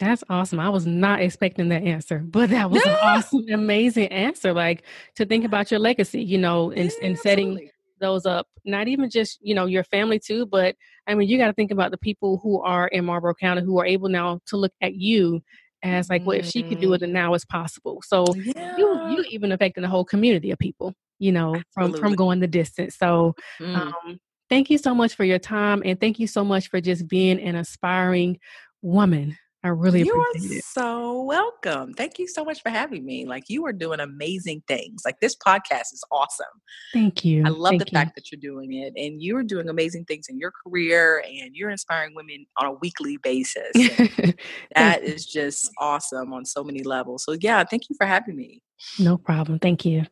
That's 0.00 0.24
awesome. 0.30 0.58
I 0.58 0.70
was 0.70 0.86
not 0.86 1.20
expecting 1.20 1.68
that 1.68 1.82
answer, 1.82 2.20
but 2.20 2.48
that 2.50 2.70
was 2.70 2.82
an 2.86 2.96
awesome, 3.02 3.44
amazing 3.52 4.08
answer. 4.08 4.54
Like 4.54 4.84
to 5.16 5.26
think 5.26 5.44
about 5.44 5.70
your 5.70 5.78
legacy, 5.78 6.22
you 6.22 6.38
know, 6.38 6.70
and, 6.70 6.90
yeah, 6.90 7.06
and 7.06 7.18
setting 7.18 7.50
absolutely. 7.50 7.72
those 8.00 8.24
up, 8.24 8.48
not 8.64 8.88
even 8.88 9.10
just, 9.10 9.38
you 9.42 9.54
know, 9.54 9.66
your 9.66 9.84
family 9.84 10.18
too, 10.18 10.46
but 10.46 10.74
I 11.06 11.14
mean, 11.14 11.28
you 11.28 11.36
got 11.36 11.48
to 11.48 11.52
think 11.52 11.70
about 11.70 11.90
the 11.90 11.98
people 11.98 12.40
who 12.42 12.62
are 12.62 12.88
in 12.88 13.04
Marlboro 13.04 13.34
County 13.34 13.60
who 13.60 13.78
are 13.78 13.84
able 13.84 14.08
now 14.08 14.40
to 14.46 14.56
look 14.56 14.72
at 14.80 14.94
you 14.94 15.42
as 15.82 16.08
like, 16.08 16.24
well, 16.24 16.38
if 16.38 16.46
she 16.46 16.62
could 16.62 16.80
do 16.80 16.92
it, 16.94 16.98
then 16.98 17.12
now 17.12 17.34
it's 17.34 17.44
possible. 17.44 18.02
So 18.06 18.24
yeah. 18.34 18.76
you 18.78 19.10
you 19.10 19.24
even 19.28 19.52
affecting 19.52 19.82
the 19.82 19.88
whole 19.88 20.04
community 20.06 20.50
of 20.50 20.58
people, 20.58 20.94
you 21.18 21.32
know, 21.32 21.60
from 21.72 21.92
from 21.92 22.14
going 22.14 22.40
the 22.40 22.46
distance. 22.46 22.96
So 22.96 23.34
mm. 23.60 23.76
um, 23.76 24.18
thank 24.48 24.70
you 24.70 24.78
so 24.78 24.94
much 24.94 25.14
for 25.14 25.24
your 25.24 25.38
time, 25.38 25.82
and 25.84 26.00
thank 26.00 26.18
you 26.18 26.26
so 26.26 26.42
much 26.42 26.68
for 26.68 26.80
just 26.80 27.06
being 27.06 27.38
an 27.38 27.54
aspiring 27.54 28.38
woman 28.82 29.36
I 29.62 29.68
really 29.68 30.02
you 30.02 30.18
appreciate 30.18 30.58
are 30.58 30.62
so 30.62 31.22
welcome. 31.22 31.92
Thank 31.92 32.18
you 32.18 32.26
so 32.26 32.44
much 32.44 32.62
for 32.62 32.70
having 32.70 33.04
me. 33.04 33.26
Like 33.26 33.50
you 33.50 33.66
are 33.66 33.74
doing 33.74 34.00
amazing 34.00 34.62
things. 34.66 35.02
Like 35.04 35.20
this 35.20 35.36
podcast 35.36 35.92
is 35.92 36.02
awesome. 36.10 36.46
Thank 36.94 37.26
you. 37.26 37.44
I 37.44 37.50
love 37.50 37.72
Thank 37.72 37.84
the 37.84 37.90
you. 37.90 37.98
fact 37.98 38.14
that 38.14 38.32
you're 38.32 38.40
doing 38.40 38.72
it 38.72 38.94
and 38.96 39.22
you're 39.22 39.42
doing 39.42 39.68
amazing 39.68 40.06
things 40.06 40.28
in 40.30 40.38
your 40.38 40.50
career 40.64 41.22
and 41.26 41.54
you're 41.54 41.68
inspiring 41.68 42.14
women 42.14 42.46
on 42.56 42.66
a 42.66 42.72
weekly 42.72 43.16
basis. 43.22 43.70
that 44.74 45.02
is 45.02 45.26
just 45.26 45.70
awesome 45.76 46.32
on 46.32 46.46
so 46.46 46.64
many 46.64 46.82
levels. 46.82 47.24
So 47.24 47.32
yeah, 47.38 47.62
thank 47.64 47.90
you 47.90 47.96
for 47.96 48.06
having 48.06 48.36
me. 48.36 48.62
No 48.98 49.18
problem. 49.18 49.58
Thank 49.58 49.84
you. 49.84 50.06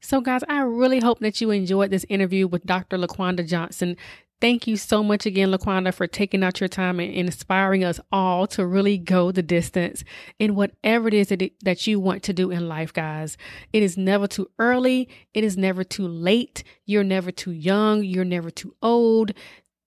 So, 0.00 0.20
guys, 0.20 0.42
I 0.48 0.60
really 0.60 1.00
hope 1.00 1.18
that 1.20 1.40
you 1.40 1.50
enjoyed 1.50 1.90
this 1.90 2.06
interview 2.08 2.46
with 2.46 2.64
Dr. 2.64 2.96
LaQuanda 2.96 3.44
Johnson. 3.44 3.96
Thank 4.38 4.66
you 4.66 4.76
so 4.76 5.02
much 5.02 5.24
again, 5.24 5.50
LaQuanda, 5.50 5.94
for 5.94 6.06
taking 6.06 6.44
out 6.44 6.60
your 6.60 6.68
time 6.68 7.00
and 7.00 7.10
inspiring 7.10 7.82
us 7.84 7.98
all 8.12 8.46
to 8.48 8.66
really 8.66 8.98
go 8.98 9.32
the 9.32 9.42
distance 9.42 10.04
in 10.38 10.54
whatever 10.54 11.08
it 11.08 11.14
is 11.14 11.28
that, 11.28 11.42
that 11.62 11.86
you 11.86 11.98
want 11.98 12.22
to 12.24 12.34
do 12.34 12.50
in 12.50 12.68
life, 12.68 12.92
guys. 12.92 13.38
It 13.72 13.82
is 13.82 13.96
never 13.96 14.26
too 14.26 14.50
early. 14.58 15.08
It 15.32 15.42
is 15.42 15.56
never 15.56 15.84
too 15.84 16.06
late. 16.06 16.64
You're 16.84 17.02
never 17.02 17.30
too 17.30 17.52
young. 17.52 18.04
You're 18.04 18.26
never 18.26 18.50
too 18.50 18.74
old. 18.82 19.32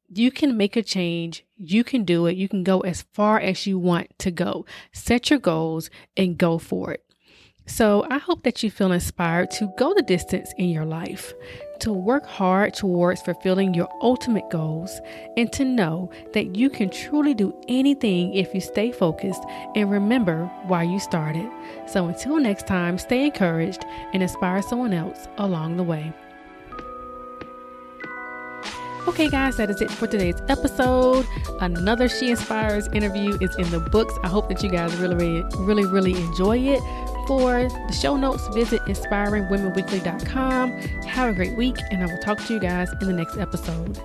You 0.08 0.32
can 0.32 0.58
make 0.58 0.76
a 0.76 0.82
change. 0.82 1.46
You 1.56 1.84
can 1.84 2.04
do 2.04 2.26
it. 2.26 2.36
You 2.36 2.50
can 2.50 2.64
go 2.64 2.80
as 2.80 3.04
far 3.14 3.40
as 3.40 3.68
you 3.68 3.78
want 3.78 4.18
to 4.18 4.32
go. 4.32 4.66
Set 4.92 5.30
your 5.30 5.38
goals 5.38 5.92
and 6.18 6.40
go 6.40 6.58
for 6.58 6.92
it. 6.92 7.06
So 7.70 8.06
I 8.10 8.18
hope 8.18 8.44
that 8.44 8.64
you 8.64 8.72
feel 8.72 8.92
inspired 8.92 9.52
to 9.52 9.72
go 9.78 9.94
the 9.94 10.02
distance 10.02 10.52
in 10.58 10.70
your 10.70 10.86
life, 10.86 11.34
to 11.82 11.94
work 11.94 12.26
hard 12.26 12.74
towards 12.74 13.22
fulfilling 13.22 13.76
your 13.76 13.88
ultimate 14.02 14.50
goals, 14.50 15.00
and 15.38 15.54
to 15.54 15.64
know 15.64 16.12
that 16.34 16.56
you 16.56 16.72
can 16.72 16.90
truly 16.90 17.36
do 17.36 17.56
anything 17.68 18.34
if 18.34 18.54
you 18.56 18.60
stay 18.60 18.92
focused 18.92 19.44
and 19.76 19.92
remember 19.92 20.46
why 20.66 20.82
you 20.82 21.00
started. 21.00 21.48
So 21.88 22.08
until 22.08 22.40
next 22.40 22.66
time, 22.66 22.98
stay 22.98 23.26
encouraged 23.26 23.86
and 24.14 24.24
inspire 24.24 24.64
someone 24.64 24.92
else 24.92 25.28
along 25.38 25.78
the 25.78 25.84
way. 25.84 26.12
Okay, 29.08 29.30
guys, 29.30 29.58
that 29.58 29.70
is 29.70 29.80
it 29.80 29.92
for 29.92 30.08
today's 30.08 30.42
episode. 30.50 31.26
Another 31.62 32.10
She 32.10 32.30
Inspires 32.32 32.88
interview 32.90 33.38
is 33.40 33.56
in 33.58 33.70
the 33.70 33.80
books. 33.80 34.14
I 34.24 34.28
hope 34.28 34.50
that 34.50 34.62
you 34.64 34.70
guys 34.70 34.96
really, 34.98 35.44
really, 35.58 35.86
really, 35.86 36.14
enjoy 36.14 36.58
it. 36.58 36.82
For 37.30 37.70
the 37.70 37.94
show 37.94 38.18
notes, 38.18 38.48
visit 38.56 38.82
inspiringwomenweekly.com. 38.86 40.72
Have 41.06 41.30
a 41.30 41.34
great 41.34 41.56
week, 41.56 41.78
and 41.92 42.02
I 42.02 42.08
will 42.08 42.18
talk 42.18 42.44
to 42.44 42.54
you 42.56 42.60
guys 42.60 42.90
in 43.02 43.08
the 43.08 43.14
next 43.14 43.38
episode. 43.38 44.00